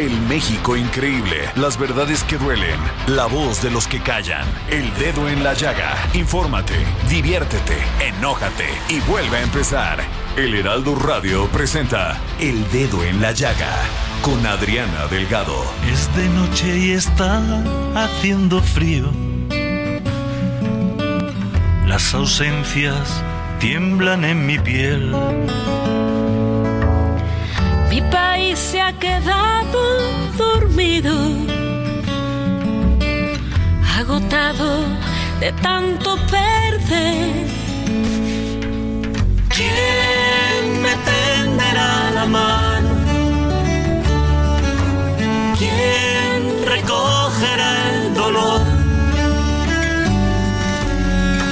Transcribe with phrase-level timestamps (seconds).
[0.00, 5.28] El México increíble, las verdades que duelen, la voz de los que callan, el dedo
[5.28, 5.94] en la llaga.
[6.14, 6.72] Infórmate,
[7.10, 9.98] diviértete, enójate y vuelve a empezar.
[10.38, 13.76] El Heraldo Radio presenta El Dedo en la Llaga
[14.22, 15.62] con Adriana Delgado.
[15.92, 17.42] Es de noche y está
[17.94, 19.12] haciendo frío.
[21.86, 23.22] Las ausencias
[23.58, 25.14] tiemblan en mi piel.
[27.90, 29.80] Mi país se ha quedado
[30.38, 31.12] dormido,
[33.98, 34.84] agotado
[35.40, 37.48] de tanto perder.
[39.56, 42.90] ¿Quién me tenderá la mano?
[45.58, 48.60] ¿Quién recogerá el dolor?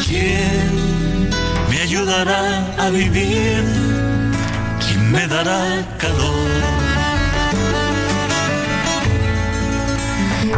[0.06, 1.30] ¿Quién
[1.68, 3.87] me ayudará a vivir?
[5.18, 6.62] ¿Quién me dará calor?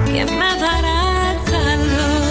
[0.04, 2.30] ¿Quién me dará calor?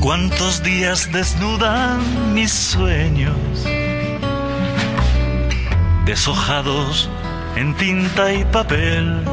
[0.00, 3.36] ¿Cuántos días desnudan mis sueños?
[6.04, 7.10] Deshojados
[7.56, 9.24] en tinta y papel.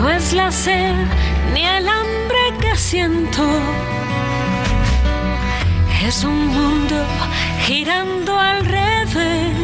[0.00, 0.96] No es la sed
[1.52, 3.44] ni el hambre que siento.
[6.06, 6.96] Es un mundo
[7.66, 9.56] girando al revés.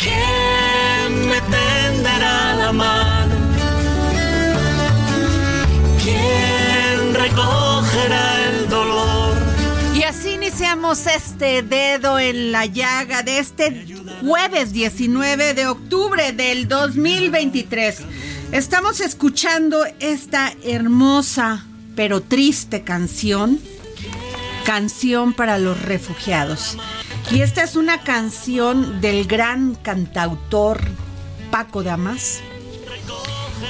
[0.00, 3.34] ¿Quién me tenderá la mano?
[6.00, 9.36] ¿Quién recogerá el dolor?
[9.96, 13.84] Y así iniciamos este dedo en la llaga de este
[14.20, 17.98] jueves 19 de octubre del 2023.
[18.52, 23.58] Estamos escuchando esta hermosa pero triste canción,
[24.66, 26.76] canción para los refugiados.
[27.30, 30.80] Y esta es una canción del gran cantautor
[31.52, 32.40] Paco Damas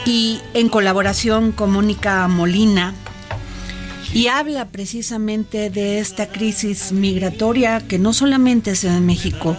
[0.06, 2.94] y en colaboración con Mónica Molina
[4.14, 9.54] y habla precisamente de esta crisis migratoria que no solamente es en México,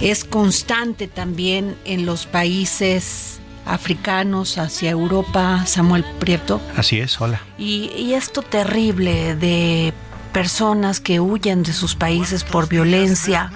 [0.00, 6.62] es constante también en los países africanos hacia Europa, Samuel Prieto.
[6.76, 7.42] Así es, hola.
[7.58, 9.92] Y, y esto terrible de
[10.32, 13.52] personas que huyen de sus países por violencia,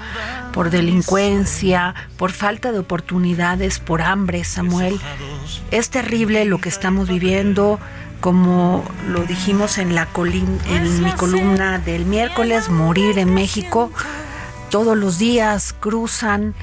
[0.53, 5.01] por delincuencia, por falta de oportunidades, por hambre, Samuel.
[5.71, 7.81] Es terrible lo que estamos viviendo,
[8.21, 10.09] como lo dijimos en, la
[10.69, 13.91] en mi columna del miércoles, Morir en México.
[14.71, 16.55] Todos los días cruzan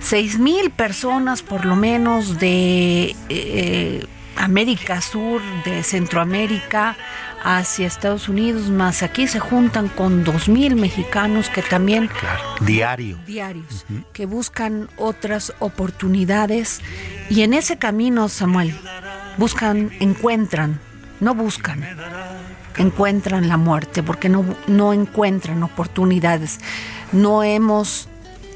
[0.00, 6.96] seis mil personas por lo menos de eh, América Sur, de Centroamérica
[7.42, 13.18] hacia Estados Unidos, más aquí se juntan con dos mil mexicanos que también Claro, diario.
[13.26, 16.80] diarios que buscan otras oportunidades
[17.28, 18.74] y en ese camino, Samuel,
[19.36, 20.80] buscan, encuentran,
[21.20, 21.84] no buscan,
[22.76, 26.58] encuentran la muerte porque no, no encuentran oportunidades.
[27.12, 28.08] No hemos,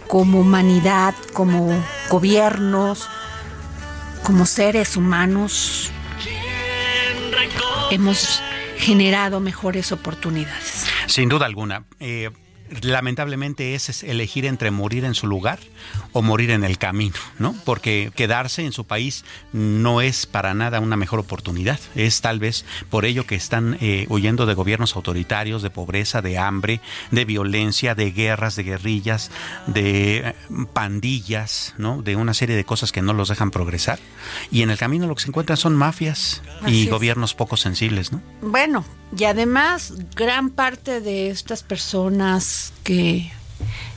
[0.09, 1.73] como humanidad, como
[2.11, 3.09] gobiernos,
[4.23, 5.91] como seres humanos,
[7.91, 8.41] hemos
[8.85, 10.87] generado mejores oportunidades.
[11.07, 11.87] Sin duda alguna.
[12.01, 12.31] Eh,
[12.83, 15.59] lamentablemente es elegir entre morir en su lugar
[16.13, 17.55] o morir en el camino, ¿no?
[17.65, 21.79] Porque quedarse en su país no es para nada una mejor oportunidad.
[21.95, 26.39] Es tal vez por ello que están eh, huyendo de gobiernos autoritarios, de pobreza, de
[26.39, 26.81] hambre,
[27.11, 29.31] de violencia, de guerras, de guerrillas,
[29.67, 30.35] de eh,
[30.73, 32.03] pandillas, ¿no?
[32.03, 33.99] De una serie de cosas que no los dejan progresar.
[34.51, 38.23] Y en el camino lo que se encuentran son mafias y gobiernos poco sensibles, ¿no?
[38.41, 38.85] Bueno,
[39.17, 43.33] y además gran parte de estas personas que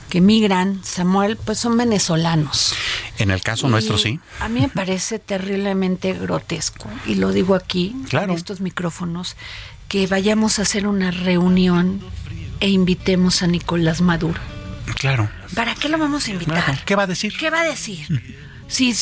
[0.08, 2.74] que migran, Samuel, pues son venezolanos.
[3.18, 4.20] En el caso nuestro, sí.
[4.40, 8.32] A mí me parece terriblemente grotesco, y lo digo aquí, claro.
[8.32, 9.36] en estos micrófonos,
[9.88, 12.00] que vayamos a hacer una reunión
[12.60, 14.40] e invitemos a Nicolás Maduro.
[14.96, 15.28] Claro.
[15.54, 16.84] ¿Para qué lo vamos a invitar?
[16.84, 17.36] ¿Qué va a decir?
[17.36, 18.06] ¿Qué va a decir?
[18.66, 18.94] Si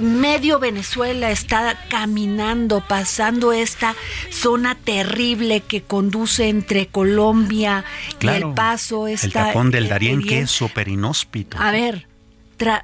[0.00, 3.94] medio Venezuela está caminando, pasando esta
[4.30, 7.84] zona terrible que conduce entre Colombia
[8.20, 9.06] y El Paso.
[9.08, 11.56] el tapón del Darién, que es súper inhóspito.
[11.58, 12.08] A ver,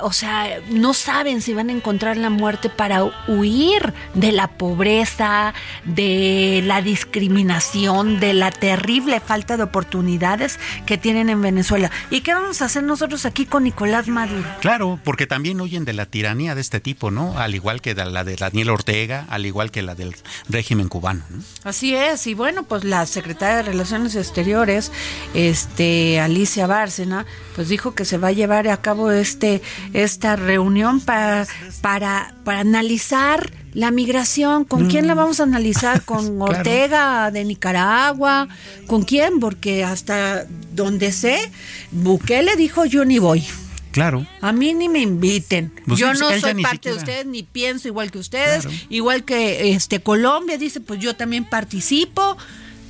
[0.00, 5.54] o sea, no saben si van a encontrar la muerte para huir de la pobreza,
[5.84, 11.90] de la discriminación, de la terrible falta de oportunidades que tienen en Venezuela.
[12.10, 14.44] ¿Y qué vamos a hacer nosotros aquí con Nicolás Maduro?
[14.60, 17.38] Claro, porque también huyen de la tiranía de este tipo, ¿no?
[17.38, 20.14] Al igual que de la de Daniel Ortega, al igual que la del
[20.48, 21.25] régimen cubano.
[21.64, 24.92] Así es, y bueno, pues la secretaria de Relaciones Exteriores,
[25.32, 29.62] este Alicia Bárcena, pues dijo que se va a llevar a cabo este
[29.93, 31.47] esta reunión para,
[31.81, 34.64] para, para analizar la migración.
[34.64, 35.19] ¿Con quién la mm.
[35.19, 36.03] vamos a analizar?
[36.05, 38.49] ¿Con Ortega de Nicaragua?
[38.87, 39.41] ¿Con quién?
[39.41, 41.50] Porque hasta donde sé,
[41.91, 43.44] Bukele dijo yo ni voy.
[43.93, 44.26] Claro.
[44.41, 45.70] A mí ni me inviten.
[45.87, 48.67] Pues yo no soy parte de ustedes, ni pienso igual que ustedes.
[48.88, 52.38] Igual que este Colombia dice, pues yo también participo.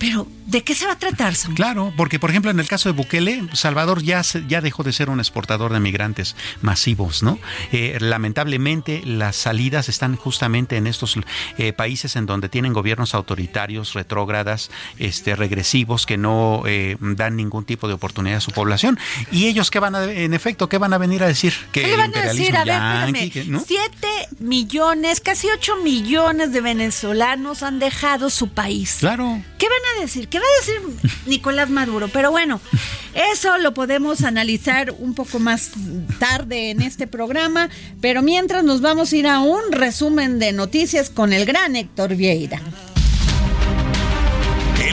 [0.02, 2.93] Pero, ¿de qué se va a tratar, Claro, porque, por ejemplo, en el caso de
[2.93, 7.38] Bukele, Salvador ya, ya dejó de ser un exportador de migrantes masivos, ¿no?
[7.70, 11.16] Eh, lamentablemente, las salidas están justamente en estos
[11.56, 17.64] eh, países en donde tienen gobiernos autoritarios, retrógradas, este, regresivos, que no eh, dan ningún
[17.64, 18.99] tipo de oportunidad a su población.
[19.31, 21.54] ¿Y ellos qué van a, en efecto, qué van a venir a decir?
[21.70, 22.56] Que ¿Qué van a decir?
[22.56, 23.14] A ver,
[23.64, 24.08] Siete
[24.40, 28.96] millones, casi ocho millones de venezolanos han dejado su país.
[28.99, 29.40] Claro.
[29.58, 30.29] ¿Qué van a decir?
[30.29, 32.09] ¿Qué va a decir Nicolás Maduro?
[32.09, 32.61] Pero bueno,
[33.15, 35.73] eso lo podemos analizar un poco más
[36.19, 37.69] tarde en este programa,
[38.00, 42.15] pero mientras nos vamos a ir a un resumen de noticias con el gran Héctor
[42.15, 42.61] Vieira.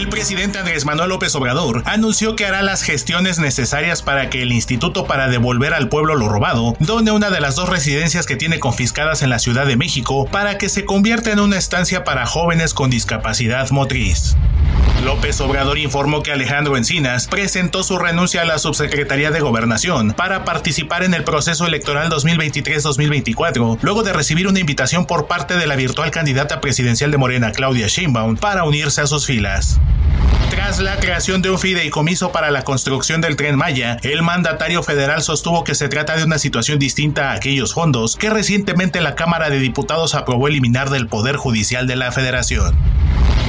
[0.09, 4.51] El presidente Andrés Manuel López Obrador anunció que hará las gestiones necesarias para que el
[4.51, 8.57] Instituto para devolver al pueblo lo robado done una de las dos residencias que tiene
[8.57, 12.73] confiscadas en la Ciudad de México para que se convierta en una estancia para jóvenes
[12.73, 14.35] con discapacidad motriz.
[15.03, 20.43] López Obrador informó que Alejandro Encinas presentó su renuncia a la Subsecretaría de Gobernación para
[20.43, 25.75] participar en el proceso electoral 2023-2024, luego de recibir una invitación por parte de la
[25.75, 29.79] virtual candidata presidencial de Morena, Claudia Sheinbaum, para unirse a sus filas.
[30.49, 35.21] Tras la creación de un fideicomiso para la construcción del tren Maya, el mandatario federal
[35.21, 39.49] sostuvo que se trata de una situación distinta a aquellos fondos que recientemente la Cámara
[39.49, 42.75] de Diputados aprobó eliminar del Poder Judicial de la Federación.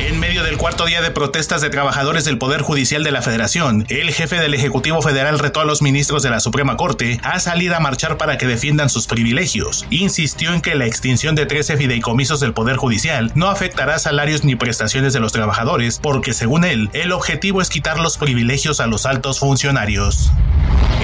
[0.00, 3.85] En medio del cuarto día de protestas de trabajadores del Poder Judicial de la Federación,
[3.91, 7.75] el jefe del Ejecutivo Federal retó a los ministros de la Suprema Corte a salir
[7.75, 9.87] a marchar para que defiendan sus privilegios.
[9.91, 14.56] Insistió en que la extinción de 13 fideicomisos del Poder Judicial no afectará salarios ni
[14.56, 19.05] prestaciones de los trabajadores, porque según él, el objetivo es quitar los privilegios a los
[19.05, 20.32] altos funcionarios.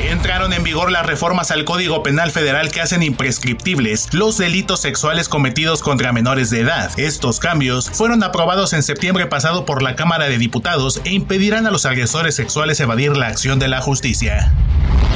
[0.04, 5.28] Entraron en vigor las reformas al Código Penal Federal que hacen imprescriptibles los delitos sexuales
[5.28, 6.92] cometidos contra menores de edad.
[6.96, 11.71] Estos cambios fueron aprobados en septiembre pasado por la Cámara de Diputados e impedirán a
[11.71, 14.52] los agresores sexuales evadir la acción de la justicia.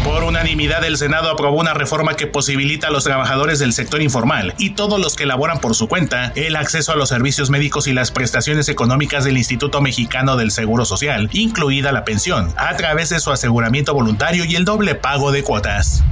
[0.05, 4.55] Por unanimidad, el Senado aprobó una reforma que posibilita a los trabajadores del sector informal
[4.59, 7.93] y todos los que laboran por su cuenta el acceso a los servicios médicos y
[7.93, 13.21] las prestaciones económicas del Instituto Mexicano del Seguro Social, incluida la pensión, a través de
[13.21, 16.03] su aseguramiento voluntario y el doble pago de cuotas.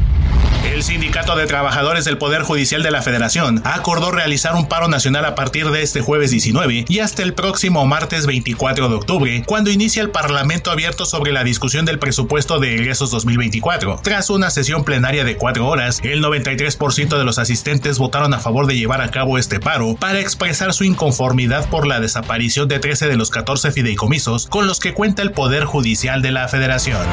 [0.64, 5.24] El Sindicato de Trabajadores del Poder Judicial de la Federación acordó realizar un paro nacional
[5.24, 9.70] a partir de este jueves 19 y hasta el próximo martes 24 de octubre, cuando
[9.70, 14.00] inicia el Parlamento abierto sobre la discusión del presupuesto de egresos 2024.
[14.02, 18.66] Tras una sesión plenaria de cuatro horas, el 93% de los asistentes votaron a favor
[18.66, 23.08] de llevar a cabo este paro para expresar su inconformidad por la desaparición de 13
[23.08, 27.06] de los 14 fideicomisos con los que cuenta el Poder Judicial de la Federación.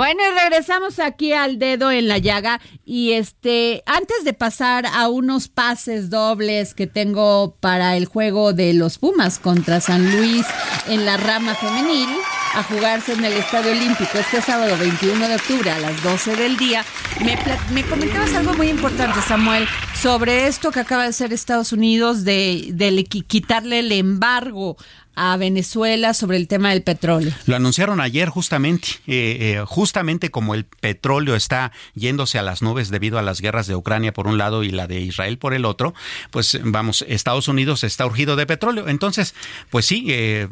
[0.00, 5.10] Bueno, y regresamos aquí al dedo en la llaga y este, antes de pasar a
[5.10, 10.46] unos pases dobles que tengo para el juego de los Pumas contra San Luis
[10.88, 12.08] en la rama femenil,
[12.54, 16.56] a jugarse en el Estadio Olímpico este sábado 21 de octubre a las 12 del
[16.56, 16.82] día.
[17.22, 17.38] Me,
[17.74, 19.68] me comentabas algo muy importante, Samuel,
[20.00, 24.78] sobre esto que acaba de hacer Estados Unidos de, de quitarle el embargo
[25.14, 27.32] a Venezuela sobre el tema del petróleo.
[27.46, 32.90] Lo anunciaron ayer justamente, eh, eh, justamente como el petróleo está yéndose a las nubes
[32.90, 35.64] debido a las guerras de Ucrania por un lado y la de Israel por el
[35.64, 35.94] otro,
[36.30, 38.88] pues vamos, Estados Unidos está urgido de petróleo.
[38.88, 39.34] Entonces,
[39.70, 40.48] pues sí, eh,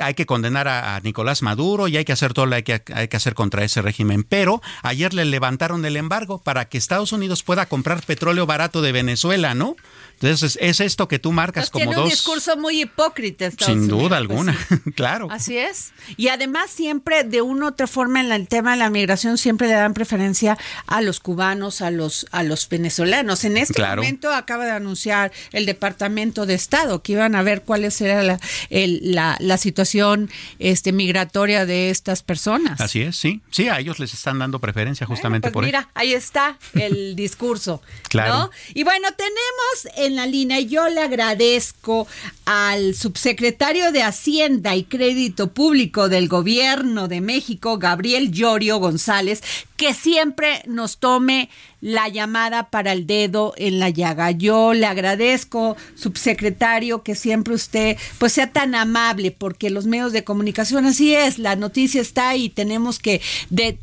[0.00, 3.16] hay que condenar a, Nicolás Maduro y hay que hacer todo lo que hay que
[3.16, 4.24] hacer contra ese régimen.
[4.24, 8.92] Pero ayer le levantaron el embargo para que Estados Unidos pueda comprar petróleo barato de
[8.92, 9.76] Venezuela, ¿no?
[10.20, 13.50] Entonces, es esto que tú marcas pues como tiene un discurso muy hipócrita.
[13.50, 14.58] Sin duda pues alguna,
[14.94, 15.28] claro.
[15.30, 15.92] Así es.
[16.16, 19.68] Y además siempre, de una u otra forma, en el tema de la migración, siempre
[19.68, 23.44] le dan preferencia a los cubanos, a los, a los venezolanos.
[23.44, 27.84] En este momento acaba de anunciar el Departamento de Estado que iban a ver cuál
[27.84, 32.80] era la, la, la, situación este, migratoria de estas personas.
[32.80, 33.40] Así es, sí.
[33.50, 37.82] Sí, a ellos les están dando preferencia justamente pues por mira, ahí está el discurso.
[38.08, 38.50] claro.
[38.74, 40.58] Y bueno, tenemos en la línea.
[40.60, 42.08] Yo le agradezco
[42.44, 49.42] al subsecretario de Hacienda y Crédito Público del Gobierno de México, Gabriel Llorio González,
[49.78, 51.48] que siempre nos tome
[51.80, 54.32] la llamada para el dedo en la llaga.
[54.32, 60.24] Yo le agradezco, subsecretario, que siempre usted pues sea tan amable, porque los medios de
[60.24, 63.20] comunicación así es, la noticia está y tenemos que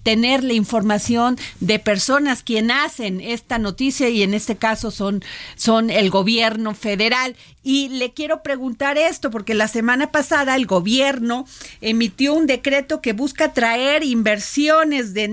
[0.03, 5.23] tener la información de personas quienes hacen esta noticia y en este caso son,
[5.55, 7.37] son el gobierno federal.
[7.63, 11.47] Y le quiero preguntar esto, porque la semana pasada el gobierno
[11.81, 15.27] emitió un decreto que busca traer inversiones de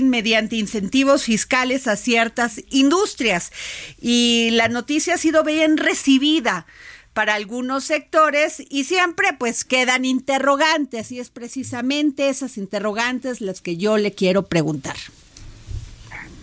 [0.00, 3.52] mediante incentivos fiscales a ciertas industrias.
[4.00, 6.66] Y la noticia ha sido bien recibida
[7.12, 13.76] para algunos sectores y siempre pues quedan interrogantes y es precisamente esas interrogantes las que
[13.76, 14.96] yo le quiero preguntar.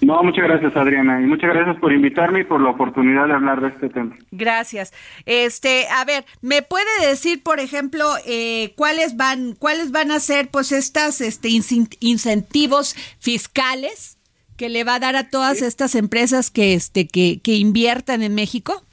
[0.02, 3.62] No, muchas gracias Adriana y muchas gracias por invitarme y por la oportunidad de hablar
[3.62, 4.16] de este tema.
[4.32, 4.94] Gracias.
[5.26, 10.50] Este, a ver, ¿me puede decir, por ejemplo, eh, cuáles van, cuáles van a ser,
[10.50, 14.18] pues, estas, este, incentivos fiscales
[14.58, 18.36] que le va a dar a todas estas empresas que, este, que, que inviertan en
[18.36, 18.84] México?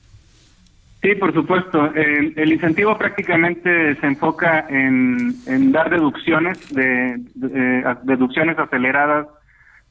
[1.02, 1.92] Sí, por supuesto.
[1.94, 9.28] el incentivo prácticamente se enfoca en, en dar deducciones de, de deducciones aceleradas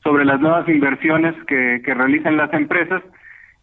[0.05, 3.01] sobre las nuevas inversiones que, que realicen las empresas.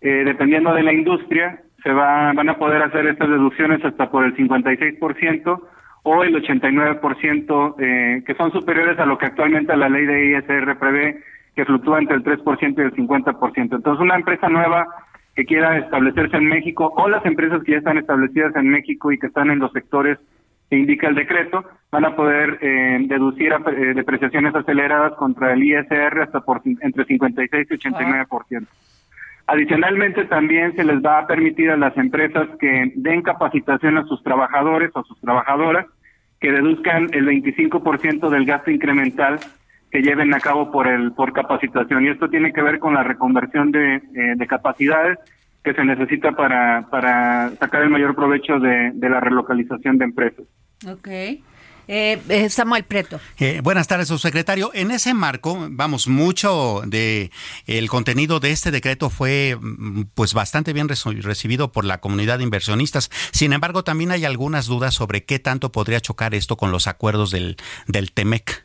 [0.00, 4.24] Eh, dependiendo de la industria, se va, van a poder hacer estas deducciones hasta por
[4.24, 5.62] el 56%
[6.02, 10.76] o el 89%, eh, que son superiores a lo que actualmente la ley de ISR
[10.80, 11.22] prevé,
[11.54, 13.76] que fluctúa entre el 3% y el 50%.
[13.76, 14.88] Entonces, una empresa nueva
[15.36, 19.18] que quiera establecerse en México o las empresas que ya están establecidas en México y
[19.18, 20.18] que están en los sectores
[20.72, 26.22] que indica el decreto, van a poder eh, deducir eh, depreciaciones aceleradas contra el ISR
[26.22, 28.66] hasta por entre 56 y 89%.
[29.48, 34.22] Adicionalmente, también se les va a permitir a las empresas que den capacitación a sus
[34.22, 35.84] trabajadores o sus trabajadoras
[36.40, 39.40] que deduzcan el 25% del gasto incremental
[39.90, 43.02] que lleven a cabo por el por capacitación y esto tiene que ver con la
[43.02, 44.00] reconversión de, eh,
[44.36, 45.18] de capacidades
[45.62, 50.46] que se necesita para, para sacar el mayor provecho de la relocalización de empresas.
[50.86, 51.08] Ok.
[51.88, 53.20] Eh, eh, Samuel Preto.
[53.38, 54.70] Eh, buenas tardes, subsecretario.
[54.72, 57.30] En ese marco, vamos, mucho de
[57.66, 62.44] el contenido de este decreto fue mm, pues bastante bien recibido por la comunidad de
[62.44, 63.10] inversionistas.
[63.32, 67.30] Sin embargo, también hay algunas dudas sobre qué tanto podría chocar esto con los acuerdos
[67.30, 67.56] del,
[67.88, 68.64] del TEMEC.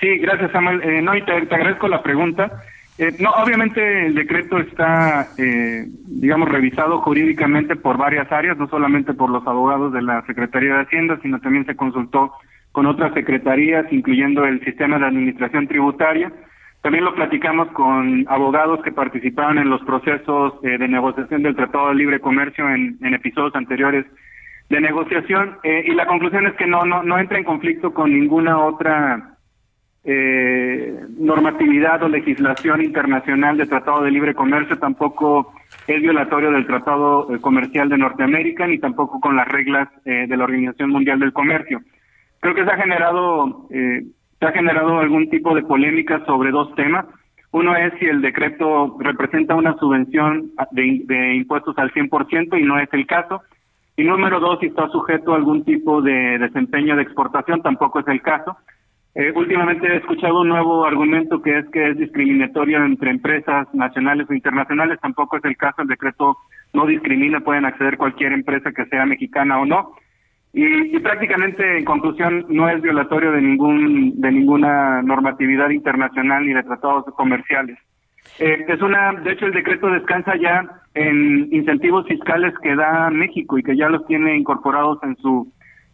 [0.00, 0.82] Sí, gracias, Samuel.
[0.82, 2.62] Eh, no, y te agradezco la pregunta.
[2.98, 9.12] Eh, no, obviamente el decreto está, eh, digamos, revisado jurídicamente por varias áreas, no solamente
[9.12, 12.32] por los abogados de la Secretaría de Hacienda, sino también se consultó
[12.72, 16.32] con otras secretarías, incluyendo el sistema de administración tributaria.
[16.80, 21.88] También lo platicamos con abogados que participaron en los procesos eh, de negociación del Tratado
[21.88, 24.06] de Libre Comercio en, en episodios anteriores
[24.70, 28.58] de negociación, y la conclusión es que no, no, no entra en conflicto con ninguna
[28.58, 29.35] otra
[30.06, 35.52] eh, normatividad o legislación internacional de Tratado de Libre Comercio, tampoco
[35.86, 40.36] es violatorio del Tratado eh, Comercial de Norteamérica, ni tampoco con las reglas eh, de
[40.36, 41.80] la Organización Mundial del Comercio.
[42.40, 44.04] Creo que se ha generado, eh,
[44.38, 47.06] se ha generado algún tipo de polémica sobre dos temas.
[47.52, 52.88] Uno es si el decreto representa una subvención de, impuestos al 100% y no es
[52.92, 53.42] el caso.
[53.96, 58.08] Y número dos, si está sujeto a algún tipo de desempeño de exportación, tampoco es
[58.08, 58.56] el caso.
[59.18, 64.28] Eh, últimamente he escuchado un nuevo argumento que es que es discriminatorio entre empresas nacionales
[64.28, 64.98] o internacionales.
[65.00, 65.80] Tampoco es el caso.
[65.80, 66.36] El decreto
[66.74, 69.94] no discrimina, pueden acceder cualquier empresa que sea mexicana o no.
[70.52, 76.62] Y, prácticamente, en conclusión, no es violatorio de ningún de ninguna normatividad internacional ni de
[76.62, 77.78] tratados comerciales.
[78.38, 83.56] Eh, es una, de hecho, el decreto descansa ya en incentivos fiscales que da México
[83.56, 85.50] y que ya los tiene incorporados en su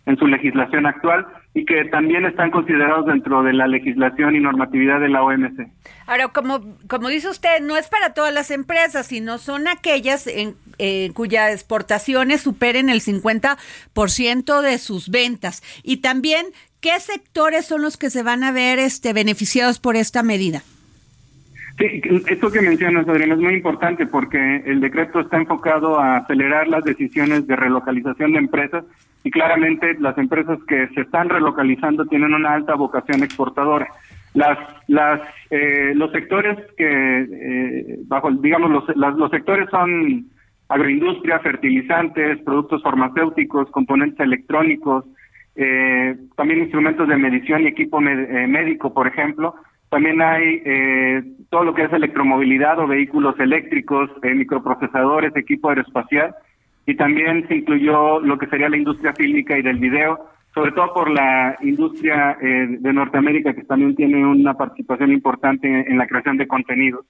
[0.06, 5.00] en su legislación actual y que también están considerados dentro de la legislación y normatividad
[5.00, 5.68] de la OMC.
[6.06, 10.54] Ahora, como, como dice usted, no es para todas las empresas, sino son aquellas en,
[10.78, 15.62] eh, cuyas exportaciones superen el 50% de sus ventas.
[15.82, 16.46] Y también,
[16.80, 20.62] ¿qué sectores son los que se van a ver este, beneficiados por esta medida?
[21.78, 26.68] Sí, esto que mencionas, Adrián, es muy importante porque el decreto está enfocado a acelerar
[26.68, 28.84] las decisiones de relocalización de empresas
[29.24, 33.88] y claramente las empresas que se están relocalizando tienen una alta vocación exportadora.
[34.34, 40.26] Las, las, eh, los sectores que, eh, bajo, digamos, los, los sectores son
[40.68, 45.04] agroindustria, fertilizantes, productos farmacéuticos, componentes electrónicos,
[45.54, 49.54] eh, también instrumentos de medición y equipo médico, por ejemplo.
[49.90, 50.62] También hay
[51.50, 56.34] todo lo que es electromovilidad o vehículos eléctricos, microprocesadores, equipo aeroespacial
[56.86, 60.18] y también se incluyó lo que sería la industria fílmica y del video,
[60.54, 65.96] sobre todo por la industria eh, de Norteamérica, que también tiene una participación importante en,
[65.96, 67.06] la creación de contenidos.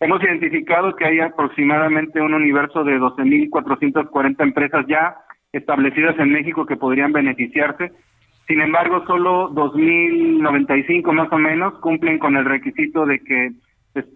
[0.00, 5.16] Hemos identificado que hay aproximadamente un universo de 12.440 empresas ya
[5.52, 7.92] establecidas en México que podrían beneficiarse.
[8.48, 13.52] Sin embargo, solo 2.095 más o menos cumplen con el requisito de que
[13.92, 14.06] pues,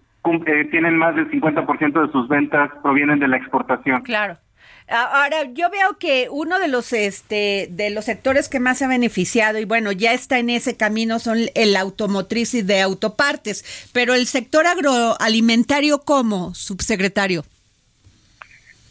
[0.47, 4.03] eh, tienen más del 50% de sus ventas provienen de la exportación.
[4.03, 4.39] Claro.
[4.87, 8.89] Ahora, yo veo que uno de los este de los sectores que más se ha
[8.89, 14.15] beneficiado y bueno, ya está en ese camino son el automotriz y de autopartes, pero
[14.15, 17.45] el sector agroalimentario ¿cómo, subsecretario?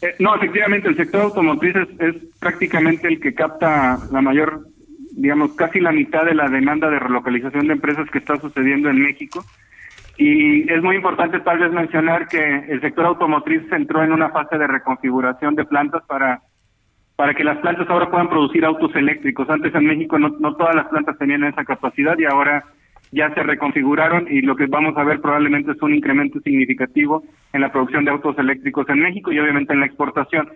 [0.04, 4.66] Eh, no, efectivamente, el sector automotriz es, prácticamente el que capta la mayor,
[5.12, 9.00] digamos, casi la mitad de la demanda de relocalización de empresas que está sucediendo en
[9.00, 9.44] México.
[10.16, 14.58] Y es muy importante tal vez mencionar que el sector automotriz entró en una fase
[14.58, 16.40] de reconfiguración de plantas para,
[17.16, 19.48] para que las plantas ahora puedan producir autos eléctricos.
[19.50, 22.64] Antes en México no, no todas las plantas tenían esa capacidad y ahora
[23.10, 27.60] ya se reconfiguraron y lo que vamos a ver probablemente es un incremento significativo en
[27.60, 30.48] la producción de autos eléctricos en México y obviamente en la exportación.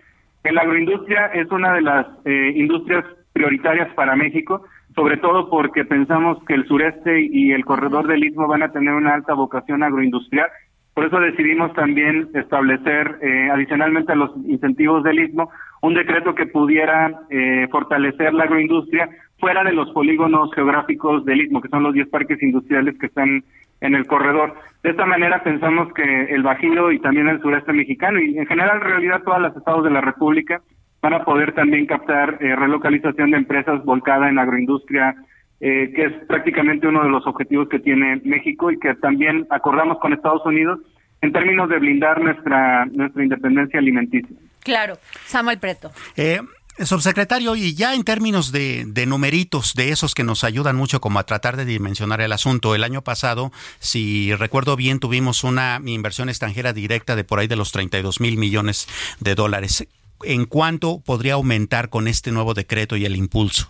[0.43, 4.63] En la agroindustria es una de las eh, industrias prioritarias para México
[4.95, 8.93] sobre todo porque pensamos que el sureste y el corredor del istmo van a tener
[8.93, 10.47] una alta vocación agroindustrial.
[10.93, 15.49] Por eso decidimos también establecer, eh, adicionalmente a los incentivos del istmo,
[15.81, 21.61] un decreto que pudiera eh, fortalecer la agroindustria fuera de los polígonos geográficos del istmo,
[21.61, 23.43] que son los 10 parques industriales que están
[23.81, 24.55] en el corredor.
[24.83, 28.77] De esta manera pensamos que el Bajío y también el sureste mexicano y en general
[28.77, 30.61] en realidad todos los estados de la República
[31.01, 35.15] van a poder también captar eh, relocalización de empresas volcada en agroindustria,
[35.59, 39.99] eh, que es prácticamente uno de los objetivos que tiene México y que también acordamos
[39.99, 40.79] con Estados Unidos
[41.21, 44.35] en términos de blindar nuestra nuestra independencia alimenticia.
[44.63, 45.91] Claro, Samuel Preto.
[46.15, 46.39] Eh,
[46.79, 51.19] subsecretario, y ya en términos de, de, numeritos, de esos que nos ayudan mucho como
[51.19, 56.29] a tratar de dimensionar el asunto, el año pasado, si recuerdo bien, tuvimos una inversión
[56.29, 58.87] extranjera directa de por ahí de los 32 mil millones
[59.19, 59.87] de dólares
[60.23, 63.67] en cuánto podría aumentar con este nuevo decreto y el impulso?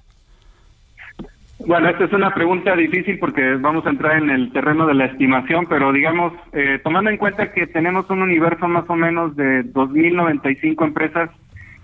[1.66, 5.06] Bueno, esta es una pregunta difícil porque vamos a entrar en el terreno de la
[5.06, 9.66] estimación, pero digamos, eh, tomando en cuenta que tenemos un universo más o menos de
[9.66, 11.30] 2.095 empresas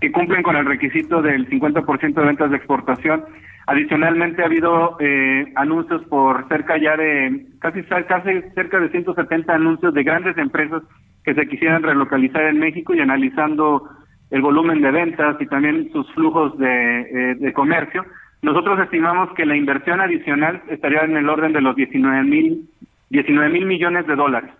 [0.00, 3.24] que cumplen con el requisito del 50% de ventas de exportación,
[3.66, 9.92] adicionalmente ha habido eh, anuncios por cerca ya de, casi, casi cerca de 170 anuncios
[9.92, 10.82] de grandes empresas
[11.22, 13.88] que se quisieran relocalizar en México y analizando
[14.30, 18.04] el volumen de ventas y también sus flujos de, eh, de comercio,
[18.42, 22.68] nosotros estimamos que la inversión adicional estaría en el orden de los 19 mil
[23.10, 24.50] 19 mil millones de dólares,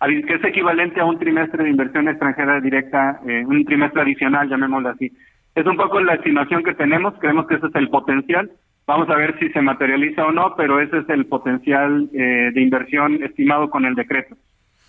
[0.00, 4.90] que es equivalente a un trimestre de inversión extranjera directa, eh, un trimestre adicional, llamémoslo
[4.90, 5.10] así.
[5.54, 8.50] Es un poco la estimación que tenemos, creemos que ese es el potencial.
[8.86, 12.60] Vamos a ver si se materializa o no, pero ese es el potencial eh, de
[12.60, 14.36] inversión estimado con el decreto.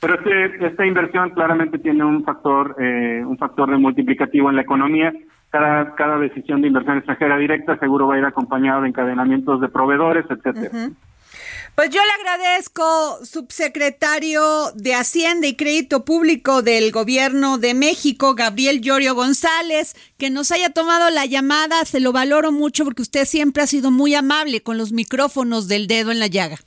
[0.01, 4.61] Pero este, esta inversión claramente tiene un factor, eh, un factor de multiplicativo en la
[4.61, 5.13] economía.
[5.49, 9.67] Cada, cada decisión de inversión extranjera directa seguro va a ir acompañado de encadenamientos de
[9.67, 10.91] proveedores, etcétera.
[11.75, 14.41] Pues yo le agradezco, subsecretario
[14.75, 20.71] de Hacienda y Crédito Público del Gobierno de México, Gabriel Llorio González, que nos haya
[20.71, 21.85] tomado la llamada.
[21.85, 25.87] Se lo valoro mucho porque usted siempre ha sido muy amable con los micrófonos del
[25.87, 26.57] dedo en la llaga.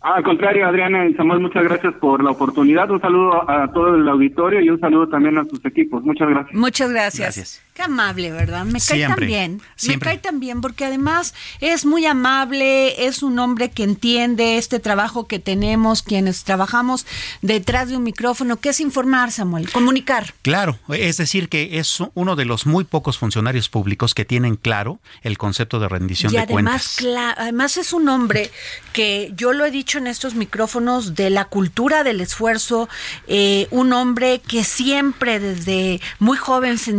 [0.00, 2.90] Ah, al contrario, Adriana y Samuel, muchas gracias por la oportunidad.
[2.90, 6.04] Un saludo a todo el auditorio y un saludo también a sus equipos.
[6.04, 6.54] Muchas gracias.
[6.54, 7.62] Muchas gracias.
[7.78, 8.64] Qué amable, ¿verdad?
[8.64, 9.62] Me cae Siempre, tan bien.
[9.76, 10.10] siempre.
[10.10, 14.80] Me cae tan bien porque además es muy amable, es un hombre que entiende este
[14.80, 17.06] trabajo que tenemos, quienes trabajamos
[17.40, 20.34] detrás de un micrófono, que es informar, Samuel, comunicar.
[20.42, 24.98] Claro, es decir, que es uno de los muy pocos funcionarios públicos que tienen claro
[25.22, 27.34] el concepto de rendición Y de además, cuentas.
[27.38, 28.50] además es un hombre
[28.92, 32.88] que yo lo he dicho en estos micrófonos de la cultura del esfuerzo,
[33.28, 36.90] eh, un hombre que siempre desde muy joven se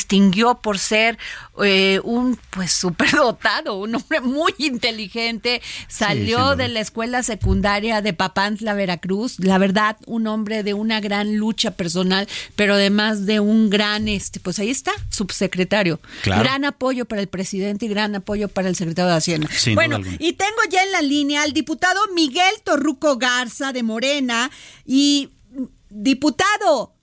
[0.00, 1.18] distinguió por ser
[1.62, 8.72] eh, un pues superdotado, un hombre muy inteligente, salió de la escuela secundaria de Papantla,
[8.72, 14.08] Veracruz, la verdad, un hombre de una gran lucha personal, pero además de un gran,
[14.08, 16.00] este, pues ahí está, subsecretario.
[16.22, 16.42] Claro.
[16.42, 19.48] Gran apoyo para el presidente y gran apoyo para el secretario de Hacienda.
[19.52, 24.50] Sin bueno, y tengo ya en la línea al diputado Miguel Torruco Garza de Morena
[24.86, 26.94] y mm, diputado.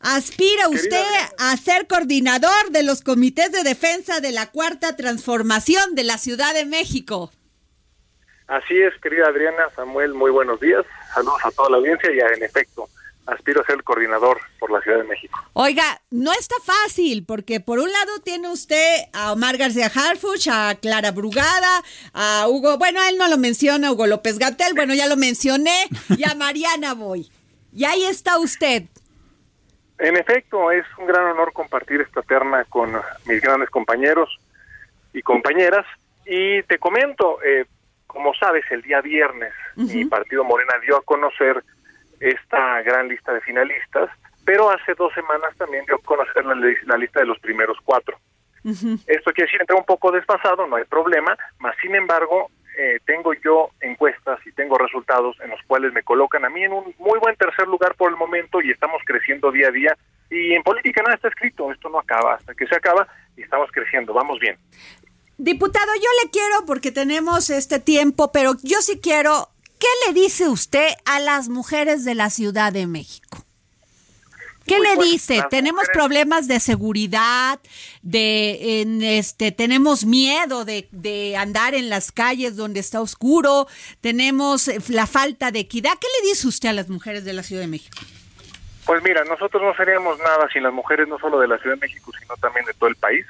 [0.00, 1.04] ¿Aspira usted
[1.38, 6.54] a ser coordinador de los comités de defensa de la cuarta transformación de la Ciudad
[6.54, 7.32] de México?
[8.46, 10.84] Así es, querida Adriana, Samuel, muy buenos días.
[11.12, 12.88] Saludos a toda la audiencia y en efecto,
[13.26, 15.38] aspiro a ser el coordinador por la Ciudad de México.
[15.52, 20.76] Oiga, no está fácil, porque por un lado tiene usted a Omar García Harfuch, a
[20.80, 21.82] Clara Brugada,
[22.14, 26.24] a Hugo, bueno, él no lo menciona, Hugo López Gatel, bueno, ya lo mencioné, y
[26.24, 27.30] a Mariana Boy.
[27.72, 28.84] Y ahí está usted.
[29.98, 32.92] En efecto, es un gran honor compartir esta terna con
[33.26, 34.38] mis grandes compañeros
[35.12, 35.84] y compañeras.
[36.26, 37.66] Y te comento, eh,
[38.06, 39.52] como sabes, el día viernes
[39.94, 41.62] mi partido Morena dio a conocer
[42.20, 44.10] esta gran lista de finalistas,
[44.44, 47.76] pero hace dos semanas también dio a conocer la, li- la lista de los primeros
[47.84, 48.18] cuatro.
[49.06, 53.34] Esto quiere decir, entré un poco desfasado, no hay problema, mas sin embargo, eh, tengo
[53.44, 57.18] yo encuestas y tengo resultados en los cuales me colocan a mí en un muy
[57.18, 59.98] buen tercer lugar por el momento y estamos creciendo día a día.
[60.30, 63.68] Y en política nada está escrito, esto no acaba hasta que se acaba y estamos
[63.72, 64.56] creciendo, vamos bien.
[65.38, 69.48] Diputado, yo le quiero porque tenemos este tiempo, pero yo sí quiero,
[69.80, 73.38] ¿qué le dice usted a las mujeres de la Ciudad de México?
[74.68, 75.42] ¿Qué le dice?
[75.50, 77.58] Tenemos mujeres- problemas de seguridad,
[78.02, 83.66] de en este, tenemos miedo de, de andar en las calles donde está oscuro,
[84.00, 85.92] tenemos eh, la falta de equidad.
[86.00, 87.98] ¿Qué le dice usted a las mujeres de la Ciudad de México?
[88.86, 91.80] Pues mira, nosotros no seríamos nada sin las mujeres, no solo de la Ciudad de
[91.80, 93.26] México, sino también de todo el país.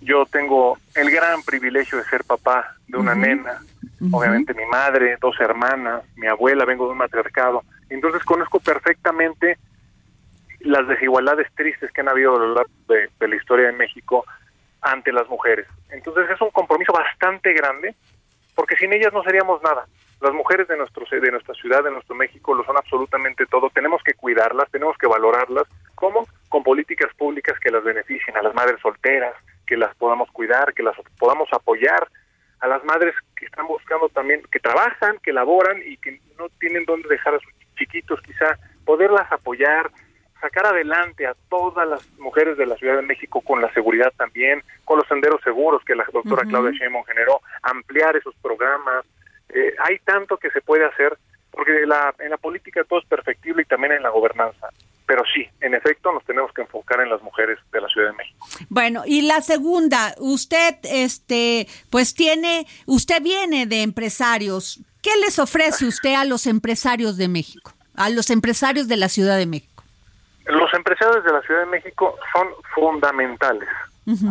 [0.00, 3.62] Yo tengo el gran privilegio de ser papá de una nena,
[4.10, 7.62] obviamente mi madre, dos hermanas, mi abuela, vengo de un matriarcado.
[7.88, 9.58] Entonces conozco perfectamente
[10.64, 14.24] las desigualdades tristes que han habido a lo largo de, de la historia de México
[14.80, 15.66] ante las mujeres.
[15.90, 17.94] Entonces es un compromiso bastante grande,
[18.54, 19.86] porque sin ellas no seríamos nada.
[20.20, 23.70] Las mujeres de nuestro de nuestra ciudad, de nuestro México, lo son absolutamente todo.
[23.70, 25.64] Tenemos que cuidarlas, tenemos que valorarlas.
[25.94, 26.26] ¿Cómo?
[26.48, 29.34] Con políticas públicas que las beneficien a las madres solteras,
[29.66, 32.06] que las podamos cuidar, que las podamos apoyar,
[32.60, 36.84] a las madres que están buscando también, que trabajan, que laboran y que no tienen
[36.84, 39.90] dónde dejar a sus chiquitos, quizá poderlas apoyar,
[40.42, 44.60] sacar adelante a todas las mujeres de la Ciudad de México con la seguridad también,
[44.84, 49.06] con los senderos seguros que la doctora Claudia Sheinbaum generó, ampliar esos programas.
[49.48, 51.16] Eh, hay tanto que se puede hacer,
[51.52, 54.68] porque la, en la política todo es perfectible y también en la gobernanza.
[55.06, 58.16] Pero sí, en efecto, nos tenemos que enfocar en las mujeres de la Ciudad de
[58.16, 58.46] México.
[58.68, 64.80] Bueno, y la segunda, usted, este, pues tiene, usted viene de empresarios.
[65.02, 67.72] ¿Qué les ofrece usted a los empresarios de México?
[67.94, 69.71] A los empresarios de la Ciudad de México.
[70.46, 73.68] Los empresarios de la Ciudad de México son fundamentales,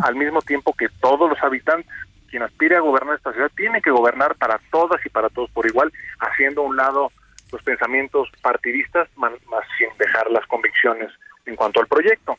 [0.02, 1.90] al mismo tiempo que todos los habitantes.
[2.28, 5.66] Quien aspire a gobernar esta ciudad tiene que gobernar para todas y para todos por
[5.66, 7.12] igual, haciendo a un lado
[7.50, 9.32] los pensamientos partidistas, más
[9.76, 11.10] sin dejar las convicciones
[11.44, 12.36] en cuanto al proyecto.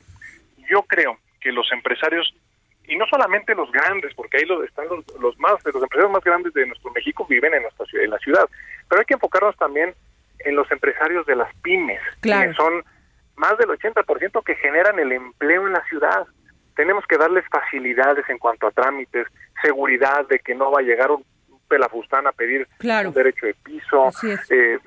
[0.69, 2.33] Yo creo que los empresarios,
[2.87, 6.23] y no solamente los grandes, porque ahí los, están los, los más, los empresarios más
[6.23, 8.49] grandes de nuestro México viven en nuestra ciudad, en la ciudad,
[8.89, 9.93] pero hay que enfocarnos también
[10.39, 12.49] en los empresarios de las pymes, Claro.
[12.49, 12.83] que son
[13.43, 16.25] más del 80% que generan el empleo en la ciudad.
[16.77, 19.27] Tenemos que darles facilidades en cuanto a trámites,
[19.61, 21.25] seguridad de que no va a llegar un
[21.67, 23.09] pelafustán a pedir Claro.
[23.09, 24.09] un derecho de piso.
[24.49, 24.79] Eh,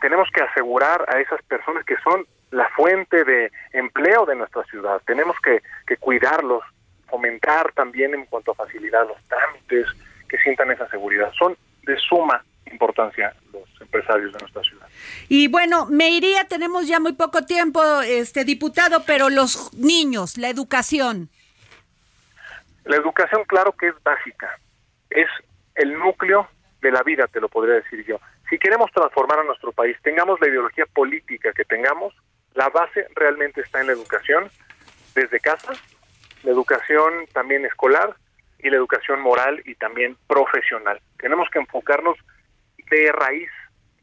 [0.00, 5.00] tenemos que asegurar a esas personas que son la fuente de empleo de nuestra ciudad.
[5.06, 6.62] Tenemos que, que cuidarlos,
[7.08, 9.86] fomentar también en cuanto a facilidad los trámites,
[10.28, 11.30] que sientan esa seguridad.
[11.38, 14.86] Son de suma importancia los empresarios de nuestra ciudad.
[15.28, 20.48] Y bueno, me iría, tenemos ya muy poco tiempo, este diputado, pero los niños, la
[20.48, 21.28] educación.
[22.84, 24.58] La educación, claro que es básica,
[25.10, 25.28] es
[25.74, 26.48] el núcleo
[26.80, 28.20] de la vida, te lo podría decir yo.
[28.48, 32.14] Si queremos transformar a nuestro país, tengamos la ideología política que tengamos,
[32.54, 34.50] la base realmente está en la educación,
[35.14, 35.72] desde casa,
[36.42, 38.16] la educación también escolar
[38.58, 41.00] y la educación moral y también profesional.
[41.18, 42.16] Tenemos que enfocarnos
[42.90, 43.48] de raíz,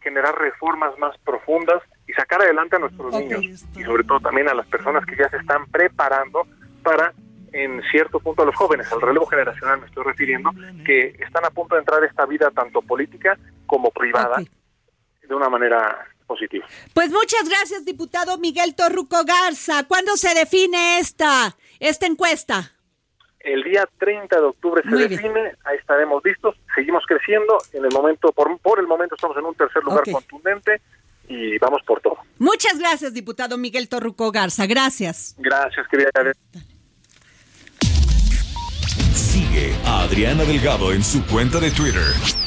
[0.02, 3.42] generar reformas más profundas y sacar adelante a nuestros niños
[3.76, 6.48] y sobre todo también a las personas que ya se están preparando
[6.82, 7.14] para
[7.52, 10.52] en cierto punto a los jóvenes, al relevo generacional me estoy refiriendo,
[10.86, 14.42] que están a punto de entrar a esta vida tanto política como privada
[15.28, 16.66] de una manera positiva.
[16.94, 19.86] Pues muchas gracias, diputado Miguel Torruco Garza.
[19.88, 22.77] ¿Cuándo se define esta, esta encuesta?
[23.40, 28.32] El día 30 de octubre se define, ahí estaremos listos, seguimos creciendo, en el momento,
[28.32, 30.82] por, por el momento estamos en un tercer lugar contundente
[31.28, 32.18] y vamos por todo.
[32.40, 35.36] Muchas gracias, diputado Miguel Torruco Garza, gracias.
[35.38, 36.10] Gracias, querida.
[39.14, 42.47] Sigue a Adriana Delgado en su cuenta de Twitter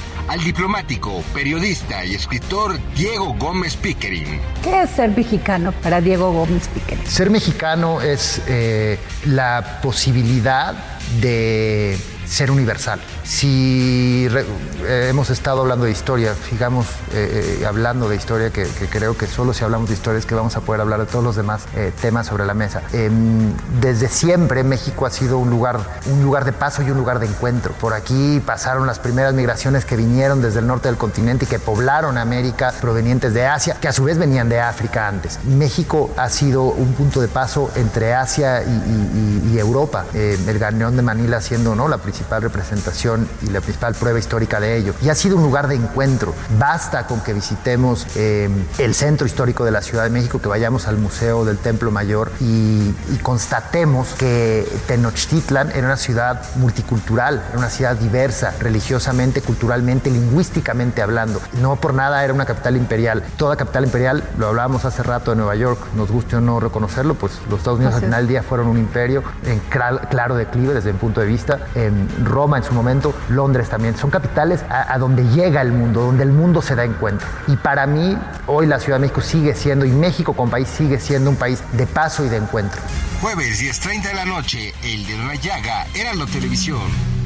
[0.27, 4.39] al diplomático, periodista y escritor Diego Gómez Pickering.
[4.63, 7.05] ¿Qué es ser mexicano para Diego Gómez Pickering?
[7.05, 10.73] Ser mexicano es eh, la posibilidad
[11.21, 11.97] de
[12.31, 12.99] ser universal.
[13.23, 19.17] Si eh, hemos estado hablando de historia, sigamos eh, eh, hablando de historia, que, creo
[19.17, 21.35] que solo si hablamos de historia es que vamos a poder hablar de todos los
[21.35, 21.63] demás
[22.01, 22.81] temas sobre la mesa.
[22.93, 27.19] Em, desde siempre México ha sido un lugar, un lugar de paso y un lugar
[27.19, 27.73] de encuentro.
[27.73, 31.59] Por aquí pasaron las primeras migraciones que vinieron desde el norte del continente y que
[31.59, 35.39] poblaron América provenientes de Asia, que a su vez venían de África antes.
[35.43, 40.05] México ha sido un punto de paso entre Asia y, y, Europa.
[40.13, 41.87] el Ganeón de Manila siendo ¿no?
[41.87, 44.93] la principal representación y la principal prueba histórica de ello.
[45.01, 46.33] Y ha sido un lugar de encuentro.
[46.57, 50.87] Basta con que visitemos eh, el centro histórico de la Ciudad de México, que vayamos
[50.87, 57.57] al Museo del Templo Mayor y, y, constatemos que Tenochtitlan era una ciudad multicultural, era
[57.57, 61.41] una ciudad diversa, religiosamente, culturalmente, lingüísticamente hablando.
[61.61, 63.23] No por nada era una capital imperial.
[63.37, 67.15] Toda capital imperial, lo hablábamos hace rato de Nueva York, nos guste o no reconocerlo,
[67.15, 70.93] pues los Estados Unidos al final del día fueron un imperio en claro declive desde
[70.93, 71.59] mi punto de vista.
[72.23, 73.95] Roma en su momento, Londres también.
[73.95, 77.27] Son capitales a, donde llega el mundo, donde el mundo se da encuentro.
[77.47, 80.99] Y para mí, hoy la Ciudad de México sigue siendo, y México como país sigue
[80.99, 82.81] siendo un país de paso y de encuentro.
[83.21, 87.20] Jueves 10.30 de la noche, El de la Llaga, Heraldo Televisión.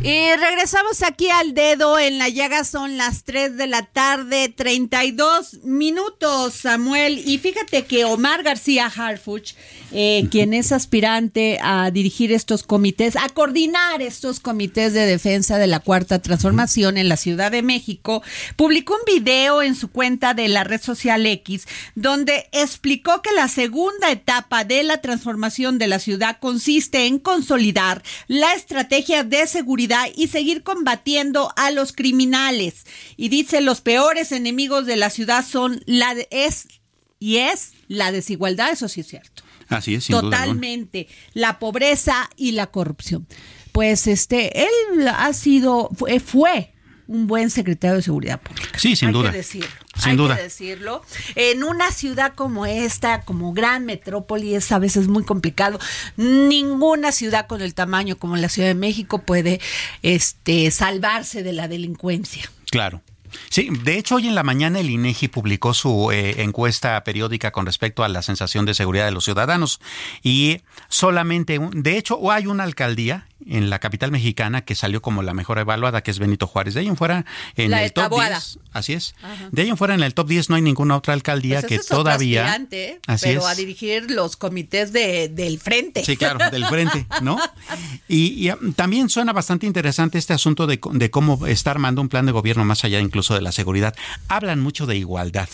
[0.00, 5.64] Y regresamos aquí al dedo en la llaga, son las 3 de la tarde, 32
[5.64, 7.20] minutos, Samuel.
[7.26, 9.54] Y fíjate que Omar García Harfuch,
[9.90, 15.66] eh, quien es aspirante a dirigir estos comités, a coordinar estos comités de defensa de
[15.66, 18.22] la Cuarta Transformación en la Ciudad de México,
[18.54, 23.48] publicó un video en su cuenta de la red social X, donde explicó que la
[23.48, 29.87] segunda etapa de la transformación de la ciudad consiste en consolidar la estrategia de seguridad
[30.14, 32.84] y seguir combatiendo a los criminales.
[33.16, 36.68] Y dice, los peores enemigos de la ciudad son la es
[37.20, 39.42] y es la desigualdad, eso sí es cierto.
[39.68, 41.04] Así es, sin Totalmente.
[41.04, 43.26] Duda la pobreza y la corrupción.
[43.72, 46.72] Pues este, él ha sido, fue, fue
[47.08, 48.78] un buen secretario de Seguridad Pública.
[48.78, 49.30] Sí, sin Hay duda.
[49.32, 49.68] Que decirlo.
[49.96, 50.36] Sin Hay duda.
[50.36, 51.02] que decirlo.
[51.34, 55.80] En una ciudad como esta, como gran metrópoli, es a veces muy complicado.
[56.16, 59.60] Ninguna ciudad con el tamaño como la Ciudad de México puede
[60.02, 62.50] este, salvarse de la delincuencia.
[62.70, 63.00] Claro.
[63.50, 67.66] Sí, de hecho hoy en la mañana el INEGI publicó su eh, encuesta periódica con
[67.66, 69.80] respecto a la sensación de seguridad de los ciudadanos
[70.22, 75.22] y solamente, un- de hecho hay una alcaldía en la capital mexicana que salió como
[75.22, 76.74] la mejor evaluada, que es Benito Juárez.
[76.74, 77.24] De ahí en fuera,
[77.56, 78.30] en La el top Taboada.
[78.40, 79.14] 10, así es.
[79.22, 79.48] Ajá.
[79.52, 81.74] De ahí en fuera en el top 10 no hay ninguna otra alcaldía Pues que
[81.76, 82.54] es todavía...
[83.06, 83.46] Así pero es.
[83.46, 86.04] a dirigir los comités de, del frente.
[86.04, 87.38] Sí, claro, del frente, ¿no?
[88.08, 92.08] Y, y, ah, también suena bastante interesante este asunto de, de cómo está armando un
[92.08, 93.94] plan de gobierno más allá incluso de la seguridad.
[94.28, 95.48] Hablan mucho de igualdad.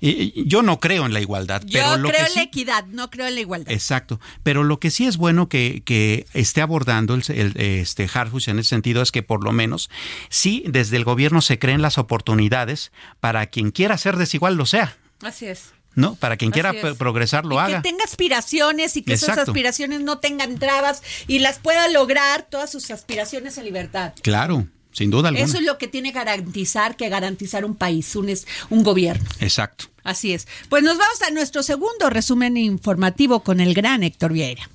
[0.00, 2.84] Y- yo no creo en la igualdad, Yo pero lo creo que en la equidad,
[2.86, 3.72] no creo en la igualdad.
[3.72, 8.48] Exacto, pero lo que sí es bueno que, que esté abordando el, el- este Harfuch
[8.48, 9.90] en ese sentido es que por lo menos
[10.28, 14.96] sí desde el gobierno se creen las oportunidades para quien quiera ser desigual lo sea,
[15.22, 15.72] Así es.
[15.94, 16.14] ¿no?
[16.14, 17.82] Para quien quiera progresar lo Y haga.
[17.82, 19.50] Que tenga aspiraciones y que esas Exacto.
[19.50, 24.12] aspiraciones no tengan trabas y las pueda lograr todas sus aspiraciones en libertad.
[24.22, 25.44] Claro, sin duda alguna.
[25.44, 29.28] Eso es lo que tiene garantizar que garantizar un país, un, es- un gobierno.
[29.40, 29.86] Exacto.
[30.04, 30.46] Así es.
[30.68, 34.70] Pues nos vamos a nuestro segundo resumen informativo con el gran Héctor Vieira.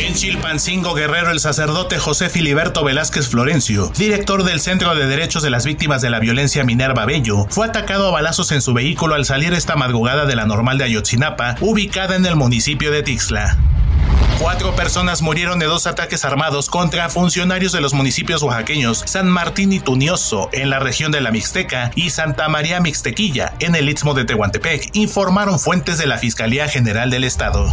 [0.00, 5.50] En Chilpancingo Guerrero, el sacerdote José Filiberto Velázquez Florencio, director del Centro de Derechos de
[5.50, 9.26] las Víctimas de la Violencia Minerva Bello, fue atacado a balazos en su vehículo al
[9.26, 13.58] salir esta madrugada de la normal de Ayotzinapa, ubicada en el municipio de Tixla.
[14.38, 19.70] Cuatro personas murieron de dos ataques armados contra funcionarios de los municipios oaxaqueños San Martín
[19.70, 24.14] y Tunioso en la región de la Mixteca y Santa María Mixtequilla en el istmo
[24.14, 27.70] de Tehuantepec, informaron fuentes de la Fiscalía General del Estado.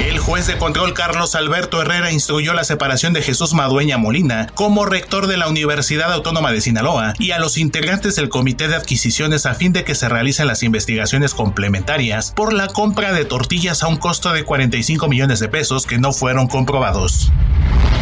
[0.00, 4.86] El juez de control Carlos Alberto Herrera instruyó la separación de Jesús Madueña Molina como
[4.86, 9.46] rector de la Universidad Autónoma de Sinaloa y a los integrantes del Comité de Adquisiciones
[9.46, 13.88] a fin de que se realicen las investigaciones complementarias por la compra de tortillas a
[13.88, 17.30] un costo de 45 millones de pesos que no fueron comprobados.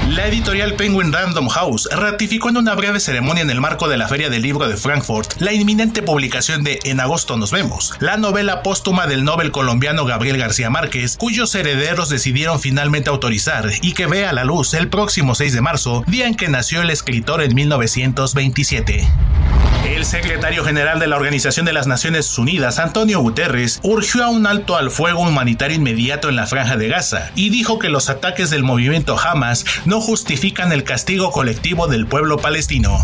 [0.08, 4.08] La editorial Penguin Random House ratificó en una breve ceremonia en el marco de la
[4.08, 8.62] Feria del Libro de Frankfurt la inminente publicación de En agosto nos vemos, la novela
[8.62, 14.32] póstuma del Nobel colombiano Gabriel García Márquez, cuyos herederos decidieron finalmente autorizar y que vea
[14.32, 19.06] la luz el próximo 6 de marzo, día en que nació el escritor en 1927.
[19.84, 24.46] El secretario general de la Organización de las Naciones Unidas, Antonio Guterres, urgió a un
[24.46, 28.50] alto al fuego humanitario inmediato en la franja de Gaza y dijo que los ataques
[28.50, 32.98] del movimiento Hamas no justifican el castigo colectivo del pueblo palestino.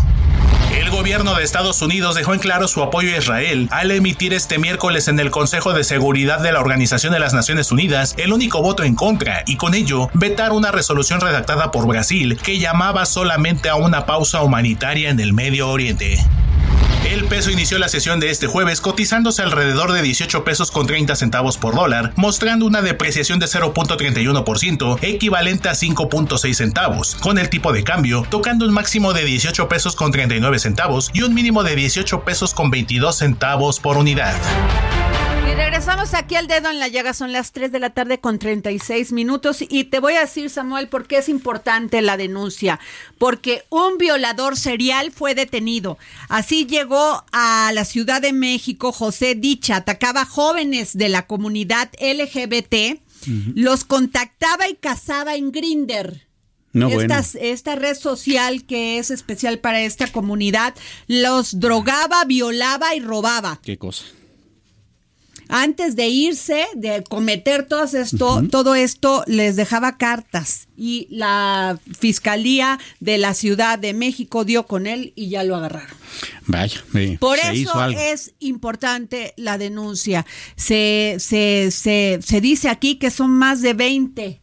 [0.75, 4.59] El gobierno de Estados Unidos dejó en claro su apoyo a Israel al emitir este
[4.59, 8.61] miércoles en el Consejo de Seguridad de la Organización de las Naciones Unidas el único
[8.61, 13.69] voto en contra y con ello vetar una resolución redactada por Brasil que llamaba solamente
[13.69, 16.17] a una pausa humanitaria en el Medio Oriente.
[17.05, 21.15] El peso inició la sesión de este jueves cotizándose alrededor de 18 pesos con 30
[21.15, 27.71] centavos por dólar, mostrando una depreciación de 0.31%, equivalente a 5.6 centavos, con el tipo
[27.73, 31.75] de cambio tocando un máximo de 18 pesos con 39 centavos y un mínimo de
[31.75, 34.35] 18 pesos con 22 centavos por unidad.
[35.55, 39.11] Regresamos aquí al dedo en la llaga, son las 3 de la tarde con 36
[39.13, 42.79] minutos y te voy a decir, Samuel, por qué es importante la denuncia.
[43.17, 45.97] Porque un violador serial fue detenido.
[46.27, 52.99] Así llegó a la Ciudad de México José Dicha, atacaba jóvenes de la comunidad LGBT,
[53.55, 56.27] los contactaba y casaba en Grinder.
[56.73, 57.01] No, bueno.
[57.15, 60.75] Estas- Esta red social que es especial para esta comunidad
[61.07, 63.59] los drogaba, violaba y robaba.
[63.63, 64.03] Qué cosa.
[65.49, 72.79] Antes de irse, de cometer todo esto, todo esto les dejaba cartas y la fiscalía
[72.99, 75.95] de la Ciudad de México dio con él y ya lo agarraron.
[76.47, 76.83] Vaya,
[77.19, 77.99] Por se hizo eso algo.
[77.99, 80.25] es importante la denuncia.
[80.55, 84.41] Se, se, se, se dice aquí que son más de 20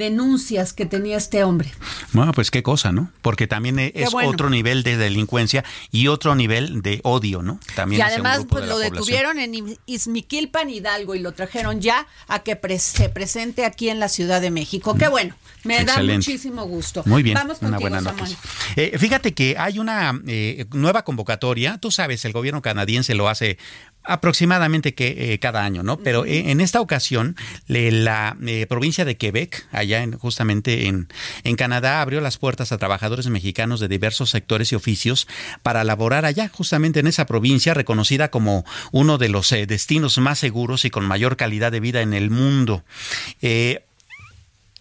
[0.00, 1.70] denuncias que tenía este hombre.
[2.12, 3.12] Bueno, pues qué cosa, ¿no?
[3.22, 4.30] Porque también e- es bueno.
[4.30, 7.60] otro nivel de delincuencia y otro nivel de odio, ¿no?
[7.76, 12.06] También y además pues de lo detuvieron en Iz- Izmiquilpan, Hidalgo, y lo trajeron ya
[12.26, 14.96] a que pre- se presente aquí en la Ciudad de México.
[14.96, 17.02] Qué bueno, me da muchísimo gusto.
[17.06, 18.36] Muy bien, Vamos una contigo, buena Samuel.
[18.76, 23.58] Eh, fíjate que hay una eh, nueva convocatoria, tú sabes, el gobierno canadiense lo hace
[24.02, 25.98] aproximadamente que eh, cada año, ¿no?
[25.98, 27.36] Pero eh, en esta ocasión
[27.66, 31.08] le- la eh, provincia de Quebec, allá en, justamente en,
[31.44, 35.28] en Canadá, abrió las puertas a trabajadores mexicanos de diversos sectores y oficios
[35.62, 40.38] para laborar allá, justamente en esa provincia reconocida como uno de los eh, destinos más
[40.38, 42.84] seguros y con mayor calidad de vida en el mundo.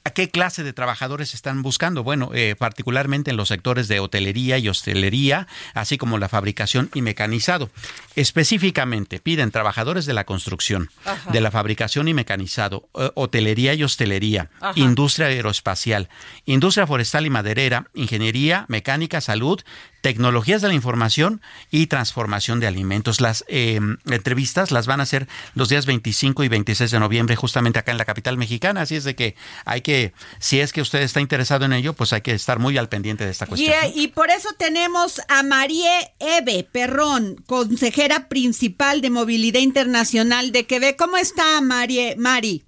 [0.10, 2.04] ¿A qué clase de trabajadores están buscando?
[2.04, 5.46] Bueno, eh, particularmente en los sectores de hotelería y hostelería,
[5.76, 7.70] así como la fabricación y mecanizado.
[8.16, 10.90] Específicamente, piden trabajadores de la construcción,
[11.32, 16.10] de la fabricación y mecanizado, eh, hotelería y hostelería, industria aeroespacial,
[16.46, 19.62] industria forestal y maderera, ingeniería, mecánica, salud,
[20.02, 21.42] tecnologías de la información
[21.72, 23.22] y transformación de alimentos.
[23.22, 27.80] Las eh, entrevistas las van a hacer los días 25 y 26 de noviembre justamente
[27.80, 29.36] acá en la capital mexicana, así es de que
[29.66, 32.78] hay que, si es que usted está interesado en ello, pues hay que estar muy
[32.78, 33.74] al pendiente de esta cuestión.
[33.94, 40.98] Y, por eso tenemos a Marie Eve Perrón, consejera principal de Movilidad Internacional de Quebec.
[40.98, 42.16] ¿Cómo está Marie?
[42.18, 42.64] Mari?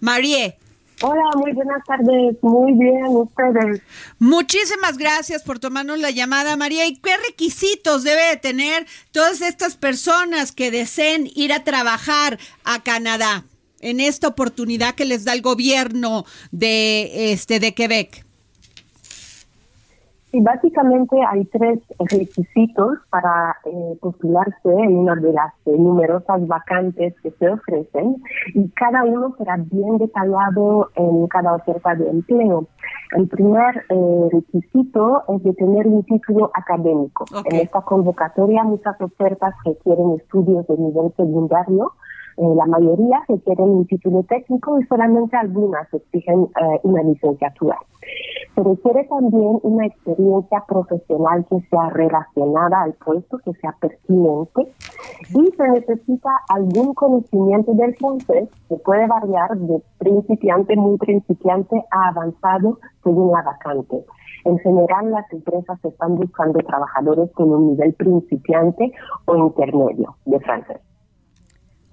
[0.00, 0.58] Marie.
[1.02, 2.36] Hola, muy buenas tardes.
[2.40, 3.82] Muy bien, ustedes.
[4.18, 6.86] Muchísimas gracias por tomarnos la llamada, María.
[6.86, 13.44] ¿Y qué requisitos debe tener todas estas personas que deseen ir a trabajar a Canadá
[13.80, 18.25] en esta oportunidad que les da el gobierno de este de Quebec?
[20.32, 27.14] Sí, básicamente hay tres requisitos para eh, postularse en una de las eh, numerosas vacantes
[27.22, 28.16] que se ofrecen
[28.54, 32.66] y cada uno será bien detallado en cada oferta de empleo.
[33.16, 37.24] El primer eh, requisito es de tener un título académico.
[37.44, 41.92] En esta convocatoria muchas ofertas requieren estudios de nivel secundario
[42.38, 46.48] eh, la mayoría requieren un título técnico y solamente algunas exigen
[46.82, 47.78] una licenciatura.
[48.56, 54.72] Se requiere también una experiencia profesional que sea relacionada al puesto, que sea pertinente
[55.28, 62.08] y se necesita algún conocimiento del francés que puede variar de principiante, muy principiante a
[62.08, 64.06] avanzado según la vacante.
[64.46, 68.90] En general, las empresas están buscando trabajadores con un nivel principiante
[69.26, 70.85] o intermedio de francés.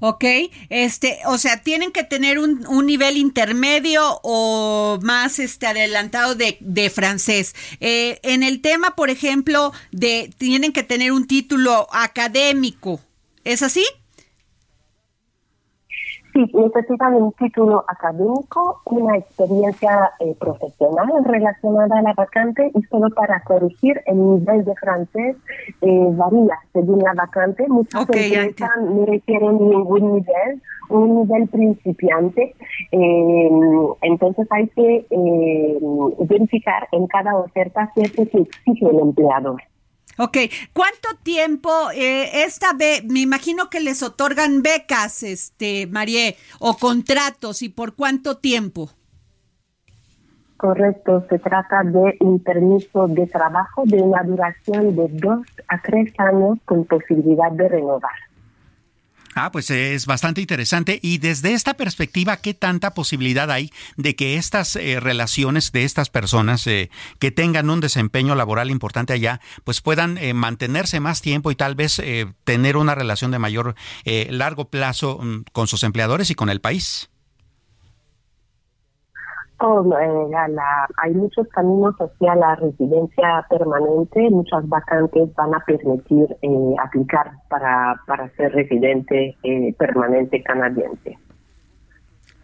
[0.06, 0.26] Ok,
[0.68, 6.58] este, o sea, tienen que tener un, un nivel intermedio o más este adelantado de,
[6.60, 7.56] de francés.
[7.80, 12.99] Eh, en el tema, por ejemplo, de tienen que tener un título académico,
[13.45, 13.86] ¿es así?
[16.34, 23.10] Sí, necesitan un título académico, una experiencia eh, profesional relacionada a la vacante y solo
[23.12, 25.38] para corregir el nivel de francés
[25.82, 27.68] eh, varía según la vacante.
[27.68, 32.56] Muchas empresas no requieren ningún nivel, un nivel principiante.
[32.92, 33.50] Eh,
[34.02, 35.06] entonces hay que
[36.18, 39.62] verificar en cada oferta qué es lo que exige el empleador.
[40.18, 40.38] Ok,
[40.74, 43.03] ¿cuánto tiempo eh, esta vez?
[43.05, 48.91] Me imagino que les otorgan becas, este, Marie, o contratos, ¿y por cuánto tiempo?
[50.57, 56.14] Correcto, se trata de un permiso de trabajo de una duración de dos a tres
[56.20, 58.11] años con posibilidad de renovar.
[59.36, 61.00] Ah, pues es bastante interesante.
[61.02, 66.10] Y desde esta perspectiva, ¿qué tanta posibilidad hay de que estas eh, relaciones de estas
[66.10, 71.52] personas eh, que tengan un desempeño laboral importante allá, pues puedan eh, mantenerse más tiempo
[71.52, 72.02] y tal vez
[72.44, 73.76] tener una relación de mayor
[74.06, 77.10] largo plazo mm, con sus empleadores y con el país?
[79.64, 80.36] Eh,
[80.97, 87.97] hay muchos caminos hacia la residencia permanente, muchas vacantes van a permitir eh, aplicar para,
[88.05, 91.18] para ser residente eh, permanente canadiense.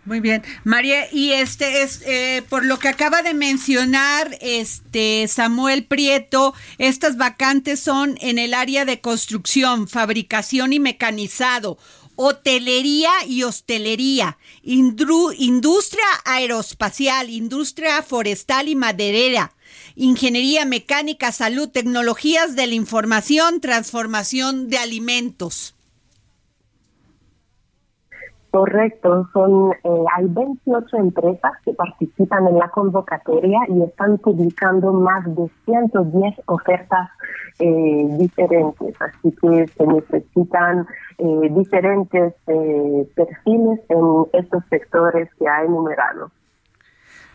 [0.05, 2.03] Muy bien, María, y este es
[2.49, 8.85] por lo que acaba de mencionar este Samuel Prieto, estas vacantes son en el área
[8.85, 11.77] de construcción, fabricación y mecanizado
[12.21, 19.51] hotelería y hostelería, industria aeroespacial, industria forestal y maderera,
[19.95, 25.77] ingeniería mecánica, salud, tecnologías de la información, transformación de alimentos.
[28.51, 35.23] Correcto, son eh, hay 28 empresas que participan en la convocatoria y están publicando más
[35.23, 37.11] de 110 ofertas
[37.59, 40.87] eh, diferentes, así que se necesitan
[41.17, 42.33] eh, diferentes
[43.15, 46.31] perfiles en estos sectores que ha enumerado.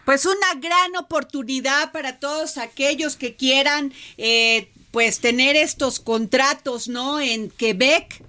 [0.05, 3.91] Pues una gran oportunidad para todos aquellos que quieran
[4.91, 7.21] pues tener estos contratos, ¿no?
[7.21, 8.23] En Quebec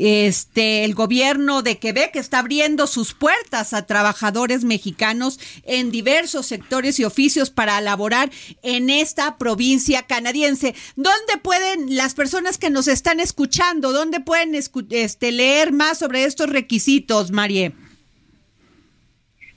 [0.00, 6.98] este, el gobierno de Quebec está abriendo sus puertas a trabajadores mexicanos en diversos sectores
[6.98, 8.30] y oficios para laborar
[8.62, 10.74] en esta provincia canadiense.
[10.96, 16.48] ¿Dónde pueden las personas que nos están escuchando, dónde pueden este, leer más sobre estos
[16.48, 17.74] requisitos, Marie?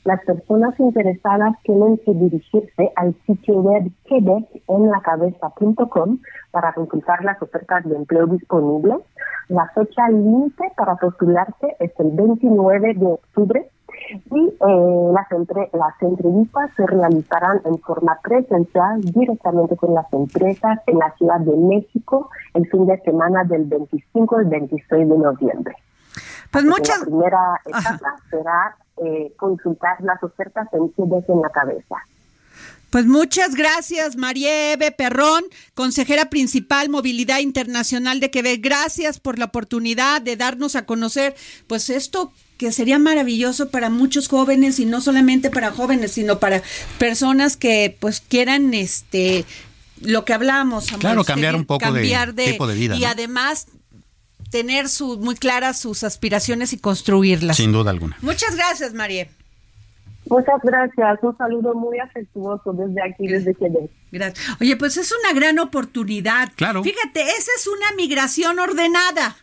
[0.05, 6.19] Las personas interesadas tienen que dirigirse al sitio web quebecenlacabeza.com
[6.51, 8.97] para consultar las ofertas de empleo disponibles.
[9.47, 13.69] La fecha límite para postularse es el 29 de octubre
[14.31, 20.79] Y eh, las, entre, las entrevistas se realizarán en forma presencial directamente con las empresas
[20.87, 25.75] en la Ciudad de México el fin de semana del 25 al 26 de noviembre.
[26.53, 26.99] Pues muchas...
[26.99, 30.93] La primera etapa será eh, consultar las ofertas en
[31.27, 31.95] en la cabeza.
[32.91, 35.43] Pues muchas gracias, Marieve Perrón,
[35.73, 38.61] consejera principal Movilidad Internacional de Quebec.
[38.63, 41.35] Gracias por la oportunidad de darnos a conocer,
[41.65, 46.61] pues esto que sería maravilloso para muchos jóvenes y no solamente para jóvenes, sino para
[46.99, 49.45] personas que pues quieran este
[50.01, 53.67] lo que hablamos, claro, cambiar un poco de, tipo de vida y además
[54.53, 57.57] tener su, muy claras sus aspiraciones y construirlas.
[57.57, 58.15] Sin duda alguna.
[58.21, 59.27] Muchas gracias, María.
[60.27, 61.19] Muchas gracias.
[61.23, 63.89] Un saludo muy afectuoso desde aquí, desde Quebec.
[64.11, 64.55] Gracias.
[64.61, 66.51] Oye, pues es una gran oportunidad.
[66.55, 66.83] Claro.
[66.83, 69.35] Fíjate, esa es una migración ordenada.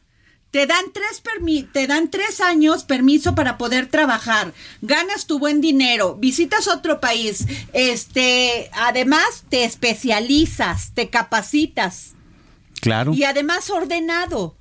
[0.52, 1.24] Te dan tres
[1.72, 7.46] te dan tres años permiso para poder trabajar, ganas tu buen dinero, visitas otro país,
[7.72, 12.14] este, además te especializas, te capacitas.
[12.80, 13.12] Claro.
[13.12, 14.56] Y además ordenado.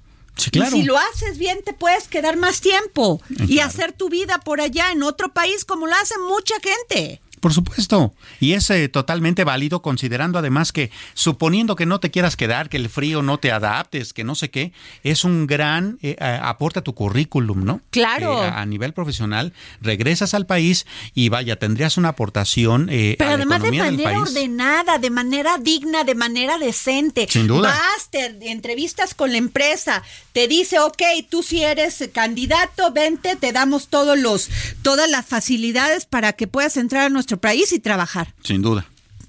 [0.51, 4.61] Y si lo haces bien, te puedes quedar más tiempo y hacer tu vida por
[4.61, 7.21] allá en otro país como lo hace mucha gente.
[7.39, 8.13] Por supuesto.
[8.39, 12.77] Y es eh, totalmente válido considerando además que suponiendo que no te quieras quedar, que
[12.77, 14.73] el frío no te adaptes, que no sé qué,
[15.03, 17.81] es un gran eh, aporte a tu currículum, ¿no?
[17.91, 18.41] Claro.
[18.41, 23.37] a, nivel profesional, regresas al país y vaya, tendrías una aportación eh, Pero a la
[23.37, 27.27] además de manera ordenada, de manera digna, de manera decente.
[27.29, 27.69] Sin duda.
[27.69, 33.51] Vas, te entrevistas con la empresa, te dice, ok, tú si eres candidato, vente, te
[33.51, 34.49] damos todos los,
[34.81, 38.33] todas las facilidades para que puedas entrar a nuestro país y trabajar.
[38.43, 38.85] Sin duda.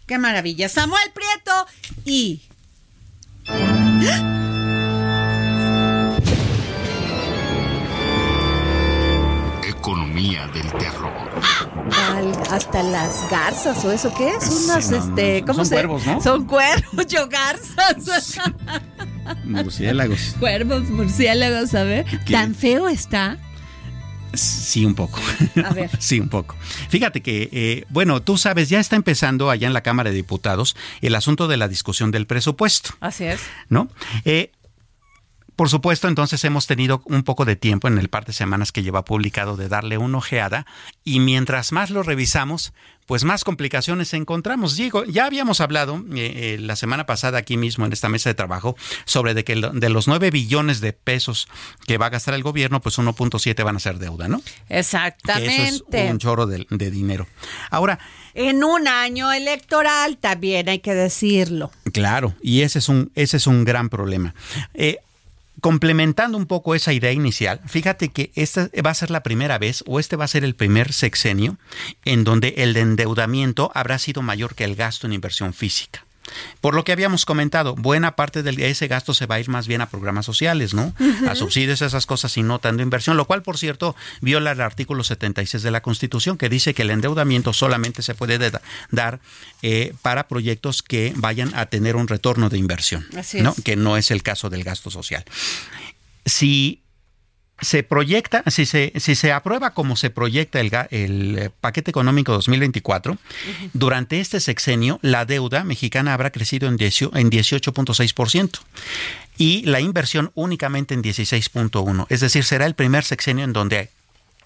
[0.06, 0.70] Qué maravilla.
[0.70, 1.66] Samuel Prieto
[2.06, 2.40] y...
[9.68, 11.12] Economía del terror.
[12.50, 15.74] hasta las garzas o eso qué es Sí, unas no, este no, cómo son se
[15.74, 16.20] cuervos, ¿no?
[16.20, 18.36] son cuervos yo garzas
[19.44, 20.34] Murciélagos.
[20.38, 22.32] cuervos murciélagos a ver ¿Qué?
[22.32, 23.38] tan feo está
[24.32, 25.20] Sí, un poco.
[25.64, 25.90] A ver.
[25.98, 26.56] sí, un poco.
[26.88, 30.76] Fíjate que, eh, bueno, tú sabes, ya está empezando allá en la Cámara de Diputados
[31.00, 33.88] el asunto de la discusión del presupuesto, así es ¿no?
[34.24, 34.52] Eh,
[35.60, 38.82] por supuesto, entonces hemos tenido un poco de tiempo en el par de semanas que
[38.82, 40.64] lleva publicado de darle una ojeada
[41.04, 42.72] y mientras más lo revisamos,
[43.04, 44.74] pues más complicaciones encontramos.
[44.78, 48.34] Digo, ya habíamos hablado eh, eh, la semana pasada aquí mismo en esta mesa de
[48.34, 51.46] trabajo sobre de que lo- de los 9 billones de pesos
[51.86, 54.40] que va a gastar el gobierno, pues 1.7 van a ser deuda, ¿no?
[54.66, 57.26] Que exactamente eso es un chorro de, de dinero.
[57.70, 57.98] Ahora,
[58.32, 63.46] en un año electoral también hay que decirlo claro, y ese es un, ese es
[63.46, 64.34] un gran problema.
[64.72, 64.96] Eh,
[65.60, 69.84] complementando un poco esa idea inicial, fíjate que esta va a ser la primera vez
[69.86, 71.58] o este va a ser el primer sexenio
[72.04, 76.04] en donde el endeudamiento habrá sido mayor que el gasto en inversión física.
[76.60, 79.66] Por lo que habíamos comentado, buena parte de ese gasto se va a ir más
[79.66, 80.94] bien a programas sociales, ¿no?
[81.28, 85.04] A subsidios, esas cosas y no tanto inversión, lo cual, por cierto, viola el artículo
[85.04, 89.20] 76 de la Constitución, que dice que el endeudamiento solamente se puede da- dar
[89.62, 93.54] eh, para proyectos que vayan a tener un retorno de inversión, Así ¿no?
[93.56, 93.64] es.
[93.64, 95.24] Que no es el caso del gasto social.
[96.26, 96.82] Si
[97.60, 102.32] se proyecta, si se, si se aprueba como se proyecta el, el, eh, paquete económico
[102.32, 103.18] 2024,
[103.72, 108.60] durante este sexenio la deuda mexicana habrá crecido en, 18 en 18.6%
[109.36, 112.06] y la inversión únicamente en 16.1%.
[112.08, 113.90] Es decir, será el primer sexenio en donde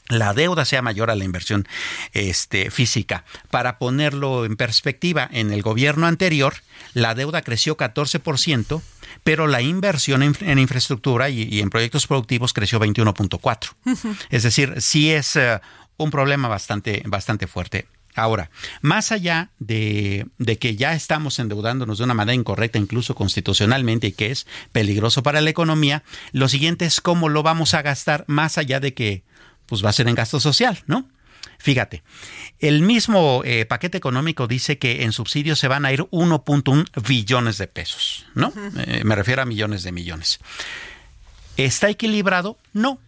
[0.09, 1.66] la deuda sea mayor a la inversión
[2.12, 3.24] este, física.
[3.50, 6.55] Para ponerlo en perspectiva, en el gobierno anterior,
[6.92, 8.82] la deuda creció 14%,
[9.22, 13.74] pero la inversión en, en infraestructura y, y en proyectos productivos creció 21.4%.
[14.30, 15.61] Es decir, sí es eh,
[15.96, 17.86] un problema bastante, bastante fuerte.
[18.16, 18.50] Ahora,
[18.80, 24.12] más allá de, de que ya estamos endeudándonos de una manera incorrecta, incluso constitucionalmente, y
[24.12, 28.57] que es peligroso para la economía, lo siguiente es cómo lo vamos a gastar más
[28.57, 29.24] allá de que
[29.67, 31.09] pues va a ser en gasto social, ¿no?
[31.59, 32.03] Fíjate,
[32.59, 37.59] el mismo eh, paquete económico dice que en subsidios se van a ir 1.1 billones
[37.59, 38.53] de pesos, ¿no?
[38.87, 40.41] Eh, me refiero a millones de millones.
[41.57, 42.59] ¿Está equilibrado?
[42.73, 42.99] No.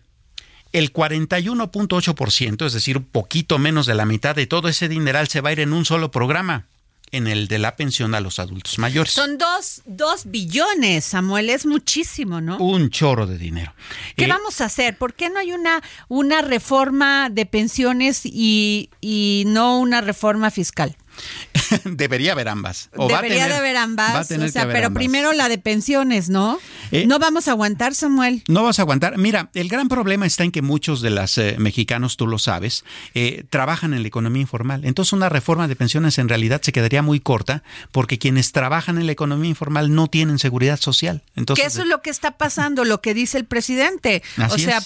[0.72, 5.40] El 41.8%, es decir, un poquito menos de la mitad de todo ese dineral se
[5.40, 6.66] va a ir en un solo programa,
[7.12, 9.12] en el de la pensión a los adultos mayores.
[9.12, 13.72] son dos, dos billones Samuel es muchísimo no Un chorro de dinero.
[14.16, 14.96] ¿Qué Eh, vamos a hacer?
[14.98, 20.96] ¿Por qué no hay una, una reforma de pensiones y, y no una reforma fiscal?
[21.84, 22.90] debería haber ambas.
[22.96, 25.00] O Debería tener- de haber ambas, o sea, pero ambas.
[25.00, 26.58] primero la de pensiones, ¿no?
[26.92, 28.42] Eh, no vamos a aguantar, Samuel.
[28.48, 29.18] No vas a aguantar.
[29.18, 32.84] Mira, el gran problema está en que muchos de los eh, mexicanos, tú lo sabes,
[33.14, 34.84] eh, trabajan en la economía informal.
[34.84, 37.62] Entonces una reforma de pensiones en realidad se quedaría muy corta
[37.92, 41.22] porque quienes trabajan en la economía informal no tienen seguridad social.
[41.34, 44.22] Entonces, que eso es lo que está pasando, lo que dice el presidente.
[44.50, 44.80] o sea,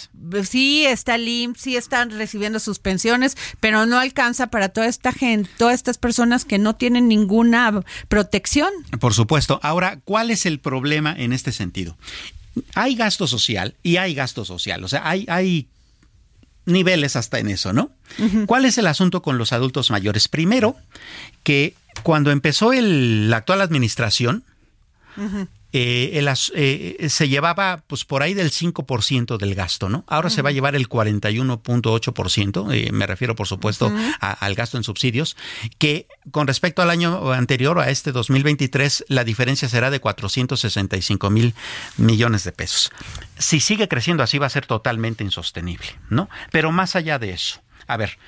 [0.45, 5.13] sí está el IMSS, sí están recibiendo sus pensiones, pero no alcanza para toda esta
[5.13, 8.71] gente, todas estas personas que no tienen ninguna protección.
[8.99, 9.61] Por supuesto.
[9.63, 11.97] Ahora, ¿cuál es el problema en este sentido?
[12.75, 14.83] Hay gasto social y hay gasto social.
[14.85, 15.69] O sea, hay, hay
[16.67, 17.91] niveles hasta en eso, ¿no?
[18.47, 20.29] ¿Cuál es el asunto con los adultos mayores?
[20.29, 20.77] Primero,
[21.43, 24.45] que cuando empezó el, la actual administración,
[25.73, 26.21] eh,
[26.55, 30.05] eh, se llevaba pues por ahí del 5% del gasto, ¿no?
[30.09, 34.85] Ahora se va a llevar el 41.8%, eh, me refiero por supuesto al gasto en
[34.85, 35.37] subsidios,
[35.79, 41.55] que con respecto al año anterior, a este 2023, la diferencia será de 465 mil
[41.97, 42.91] millones de pesos.
[43.39, 46.29] Si sigue creciendo así va a ser totalmente insostenible, ¿no?
[46.51, 48.19] Pero más allá de eso, a ver,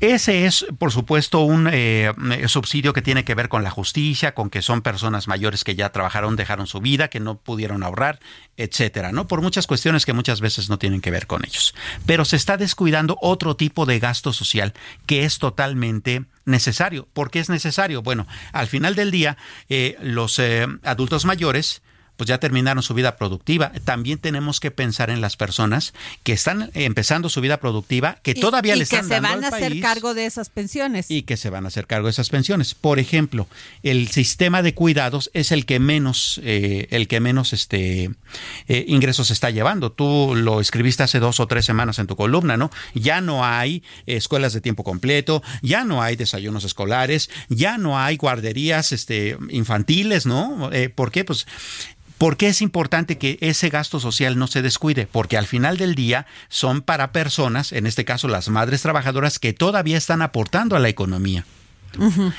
[0.00, 2.12] ese es, por supuesto, un eh,
[2.48, 5.90] subsidio que tiene que ver con la justicia, con que son personas mayores que ya
[5.90, 8.20] trabajaron, dejaron su vida, que no pudieron ahorrar,
[8.58, 9.26] etcétera, ¿no?
[9.26, 11.74] Por muchas cuestiones que muchas veces no tienen que ver con ellos.
[12.04, 14.74] Pero se está descuidando otro tipo de gasto social
[15.06, 17.08] que es totalmente necesario.
[17.12, 18.02] ¿Por qué es necesario?
[18.02, 19.38] Bueno, al final del día,
[19.68, 21.82] eh, los eh, adultos mayores
[22.16, 23.72] pues ya terminaron su vida productiva.
[23.84, 25.92] También tenemos que pensar en las personas
[26.22, 29.48] que están empezando su vida productiva, que todavía les están dando que se van a
[29.48, 31.10] hacer cargo de esas pensiones.
[31.10, 32.74] Y que se van a hacer cargo de esas pensiones.
[32.74, 33.46] Por ejemplo,
[33.82, 38.10] el sistema de cuidados es el que menos, eh, el que menos este,
[38.68, 39.92] eh, ingresos está llevando.
[39.92, 42.70] Tú lo escribiste hace dos o tres semanas en tu columna, ¿no?
[42.94, 48.16] Ya no hay escuelas de tiempo completo, ya no hay desayunos escolares, ya no hay
[48.16, 50.70] guarderías este, infantiles, ¿no?
[50.72, 51.24] Eh, ¿Por qué?
[51.24, 51.46] Pues
[52.18, 55.06] ¿Por qué es importante que ese gasto social no se descuide?
[55.06, 59.52] Porque al final del día son para personas, en este caso las madres trabajadoras, que
[59.52, 61.44] todavía están aportando a la economía.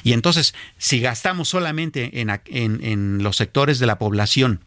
[0.03, 4.61] Y entonces, si gastamos solamente en, en, los sectores de la población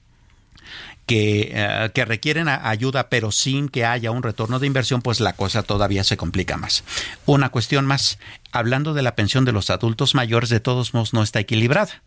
[1.06, 5.34] que, eh, que, requieren ayuda, pero sin que haya un retorno de inversión, pues la
[5.34, 6.84] cosa todavía se complica más.
[7.26, 8.18] Una cuestión más,
[8.52, 12.02] hablando de la pensión de los adultos mayores, de todos modos no está equilibrada.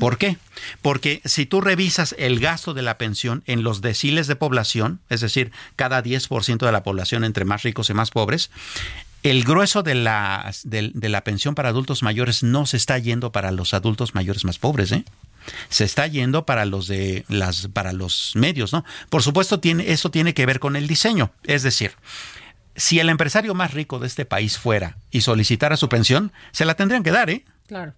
[0.00, 0.38] ¿Por qué?
[0.82, 5.20] Porque si tú revisas el gasto de la pensión en los deciles de población, es
[5.20, 8.50] decir, cada 10% de la población entre más ricos y más pobres,
[9.22, 13.50] el grueso de la, de, la pensión para adultos mayores no se está yendo para
[13.50, 15.04] los adultos mayores más pobres, ¿eh?
[15.68, 18.84] Se está yendo para los de las para los medios, ¿no?
[19.10, 21.92] Por supuesto tiene eso tiene que ver con el diseño, es decir,
[22.76, 26.74] si el empresario más rico de este país fuera y solicitara su pensión, se la
[26.74, 27.44] tendrían que dar, ¿eh?
[27.66, 27.94] Claro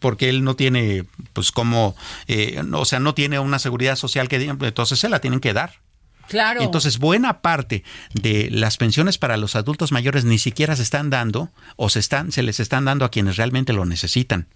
[0.00, 1.94] porque él no tiene, pues como,
[2.26, 5.74] eh, o sea, no tiene una seguridad social que entonces se la tienen que dar.
[6.26, 6.62] Claro.
[6.62, 11.50] Entonces, buena parte de las pensiones para los adultos mayores ni siquiera se están dando
[11.76, 14.46] o se están, se les están dando a quienes realmente lo necesitan.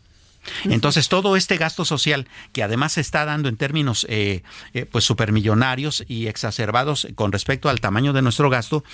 [0.65, 4.43] Entonces, todo este gasto social, que además se está dando en términos eh,
[4.73, 8.85] eh, pues supermillonarios y exacerbados con respecto al tamaño de nuestro gasto,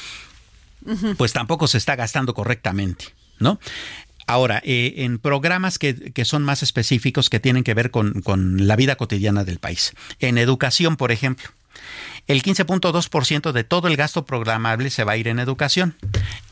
[1.17, 3.07] pues tampoco se está gastando correctamente,
[3.39, 3.59] ¿no?
[4.31, 8.15] Ahora, eh, en programas que, son más específicos que tienen que ver con,
[8.67, 9.93] la vida cotidiana del país.
[10.21, 11.49] En educación, por ejemplo.
[12.31, 15.97] El 15.2% de todo el gasto programable se va a ir en educación.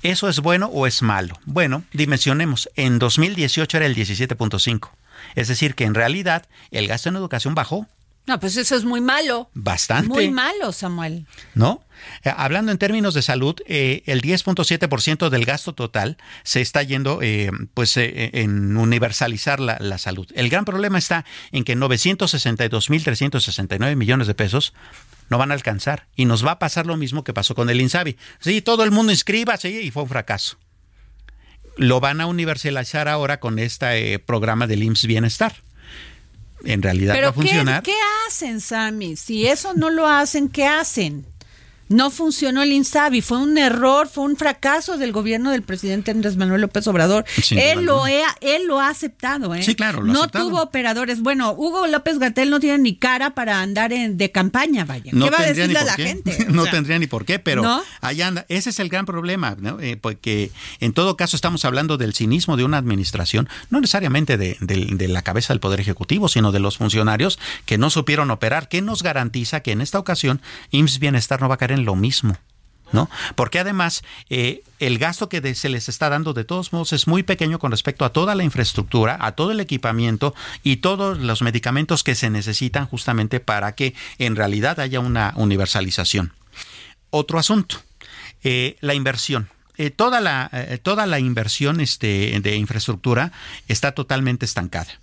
[0.02, 1.38] ¿Eso es bueno o es malo?
[1.44, 2.68] Bueno, dimensionemos.
[2.74, 4.90] En 2018 era el 17.5.
[5.36, 7.86] Es decir, que en realidad el gasto en educación bajó.
[8.26, 9.50] No, pues eso es muy malo.
[9.54, 10.08] Bastante.
[10.08, 11.28] Muy malo, Samuel.
[11.54, 11.84] ¿No?
[12.24, 17.20] Eh, hablando en términos de salud, eh, el 10.7% del gasto total se está yendo
[17.22, 20.26] eh, pues en universalizar la, la, salud.
[20.34, 24.74] El gran problema está en que 962.369 millones de pesos
[25.28, 27.80] no van a alcanzar y nos va a pasar lo mismo que pasó con el
[27.80, 28.16] INSABI.
[28.40, 30.58] Sí, todo el mundo inscríbase y fue un fracaso.
[31.76, 35.54] Lo van a universalizar ahora con este programa del IMSS Bienestar
[36.64, 37.82] en realidad va a funcionar.
[37.82, 39.16] ¿qué, ¿Qué hacen, Sammy?
[39.16, 41.26] Si eso no lo hacen, ¿qué hacen?
[41.88, 46.36] No funcionó el Insabi, fue un error, fue un fracaso del gobierno del presidente Andrés
[46.36, 47.24] Manuel López Obrador.
[47.50, 48.10] él lo, ha,
[48.40, 49.62] él lo ha aceptado, ¿eh?
[49.62, 51.22] Sí, claro, lo No tuvo operadores.
[51.22, 55.10] Bueno, Hugo López Gatel no tiene ni cara para andar en, de campaña, vaya.
[55.14, 56.46] No ¿Qué va a decirle a la gente?
[56.48, 58.46] no tendría ni por qué, pero allá anda.
[58.48, 59.80] Ese es el gran problema, ¿no?
[59.80, 64.56] Eh, porque en todo caso estamos hablando del cinismo de una administración, no necesariamente de,
[64.60, 68.68] de la cabeza del Poder Ejecutivo, sino de los funcionarios que no supieron operar.
[68.68, 71.96] ¿Qué nos garantiza que en esta ocasión IMSS Bienestar no va a caer en lo
[71.96, 72.36] mismo.
[72.92, 73.10] ¿no?
[73.34, 77.22] Porque además eh, el gasto que se les está dando de todos modos es muy
[77.22, 82.02] pequeño con respecto a toda la infraestructura, a todo el equipamiento y todos los medicamentos
[82.02, 86.32] que se necesitan justamente para que en realidad haya una universalización.
[87.10, 87.76] Otro asunto,
[88.42, 89.48] eh, la inversión.
[89.76, 90.50] Eh, toda, la,
[90.82, 93.32] toda la inversión este, de infraestructura
[93.68, 94.98] está totalmente estancada.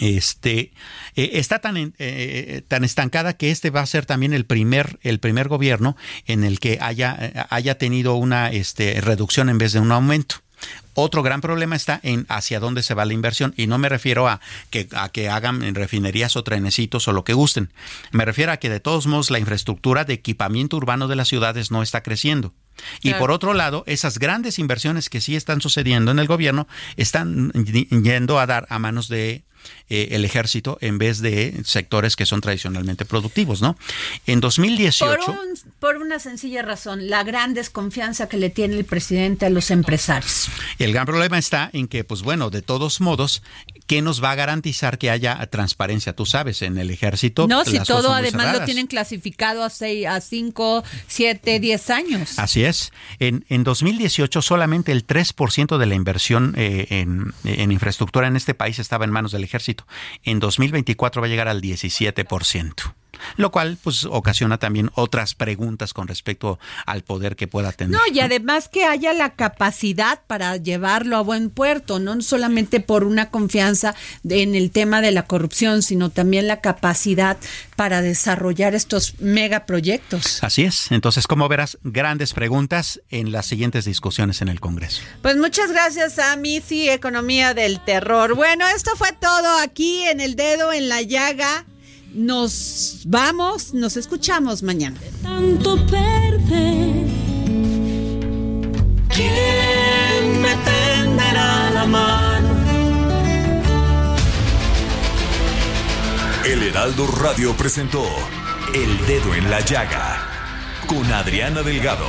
[0.00, 0.72] Este
[1.14, 4.98] eh, está tan, eh, eh, tan estancada que este va a ser también el primer,
[5.02, 9.80] el primer gobierno en el que haya, haya tenido una este, reducción en vez de
[9.80, 10.36] un aumento.
[10.94, 13.52] Otro gran problema está en hacia dónde se va la inversión.
[13.56, 14.40] Y no me refiero a
[14.70, 17.70] que, a que hagan refinerías o trenecitos o lo que gusten.
[18.12, 21.70] Me refiero a que de todos modos la infraestructura de equipamiento urbano de las ciudades
[21.70, 22.54] no está creciendo.
[23.02, 26.66] Y por otro lado, esas grandes inversiones que sí están sucediendo en el gobierno
[26.96, 29.44] están yendo a dar a manos de
[29.88, 33.76] eh, el ejército en vez de sectores que son tradicionalmente productivos, ¿no?
[34.26, 35.24] En 2018...
[35.24, 35.36] Por,
[35.78, 40.48] por, una sencilla razón, la gran desconfianza que le tiene el presidente a los empresarios.
[40.78, 43.42] El gran problema está en que, pues bueno, de todos modos,
[43.86, 46.14] ¿qué nos va a garantizar que haya transparencia?
[46.14, 47.46] Tú sabes, en el ejército...
[47.46, 52.38] No, si todo además lo tienen clasificado a 6, a 5, 7, 10 años.
[52.38, 52.92] Así es.
[53.18, 58.54] En, en 2018 solamente el 3% de la inversión eh, en, en infraestructura en este
[58.54, 59.55] país estaba en manos del ejército
[60.24, 62.95] en 2024 va a llegar al 17%
[63.36, 67.92] lo cual pues ocasiona también otras preguntas con respecto al poder que pueda tener.
[67.92, 73.04] No, y además que haya la capacidad para llevarlo a buen puerto, no solamente por
[73.04, 73.94] una confianza
[74.28, 77.36] en el tema de la corrupción, sino también la capacidad
[77.76, 80.42] para desarrollar estos megaproyectos.
[80.42, 85.02] Así es, entonces como verás, grandes preguntas en las siguientes discusiones en el Congreso.
[85.22, 88.34] Pues muchas gracias a Missy Economía del Terror.
[88.34, 91.64] Bueno, esto fue todo aquí en el dedo en la llaga.
[92.16, 94.96] Nos vamos, nos escuchamos mañana.
[95.22, 97.04] Tanto perder.
[99.14, 102.48] ¿Quién me tenderá la mano?
[106.46, 108.02] El Heraldo Radio presentó
[108.72, 110.26] El Dedo en la Llaga
[110.86, 112.08] con Adriana Delgado.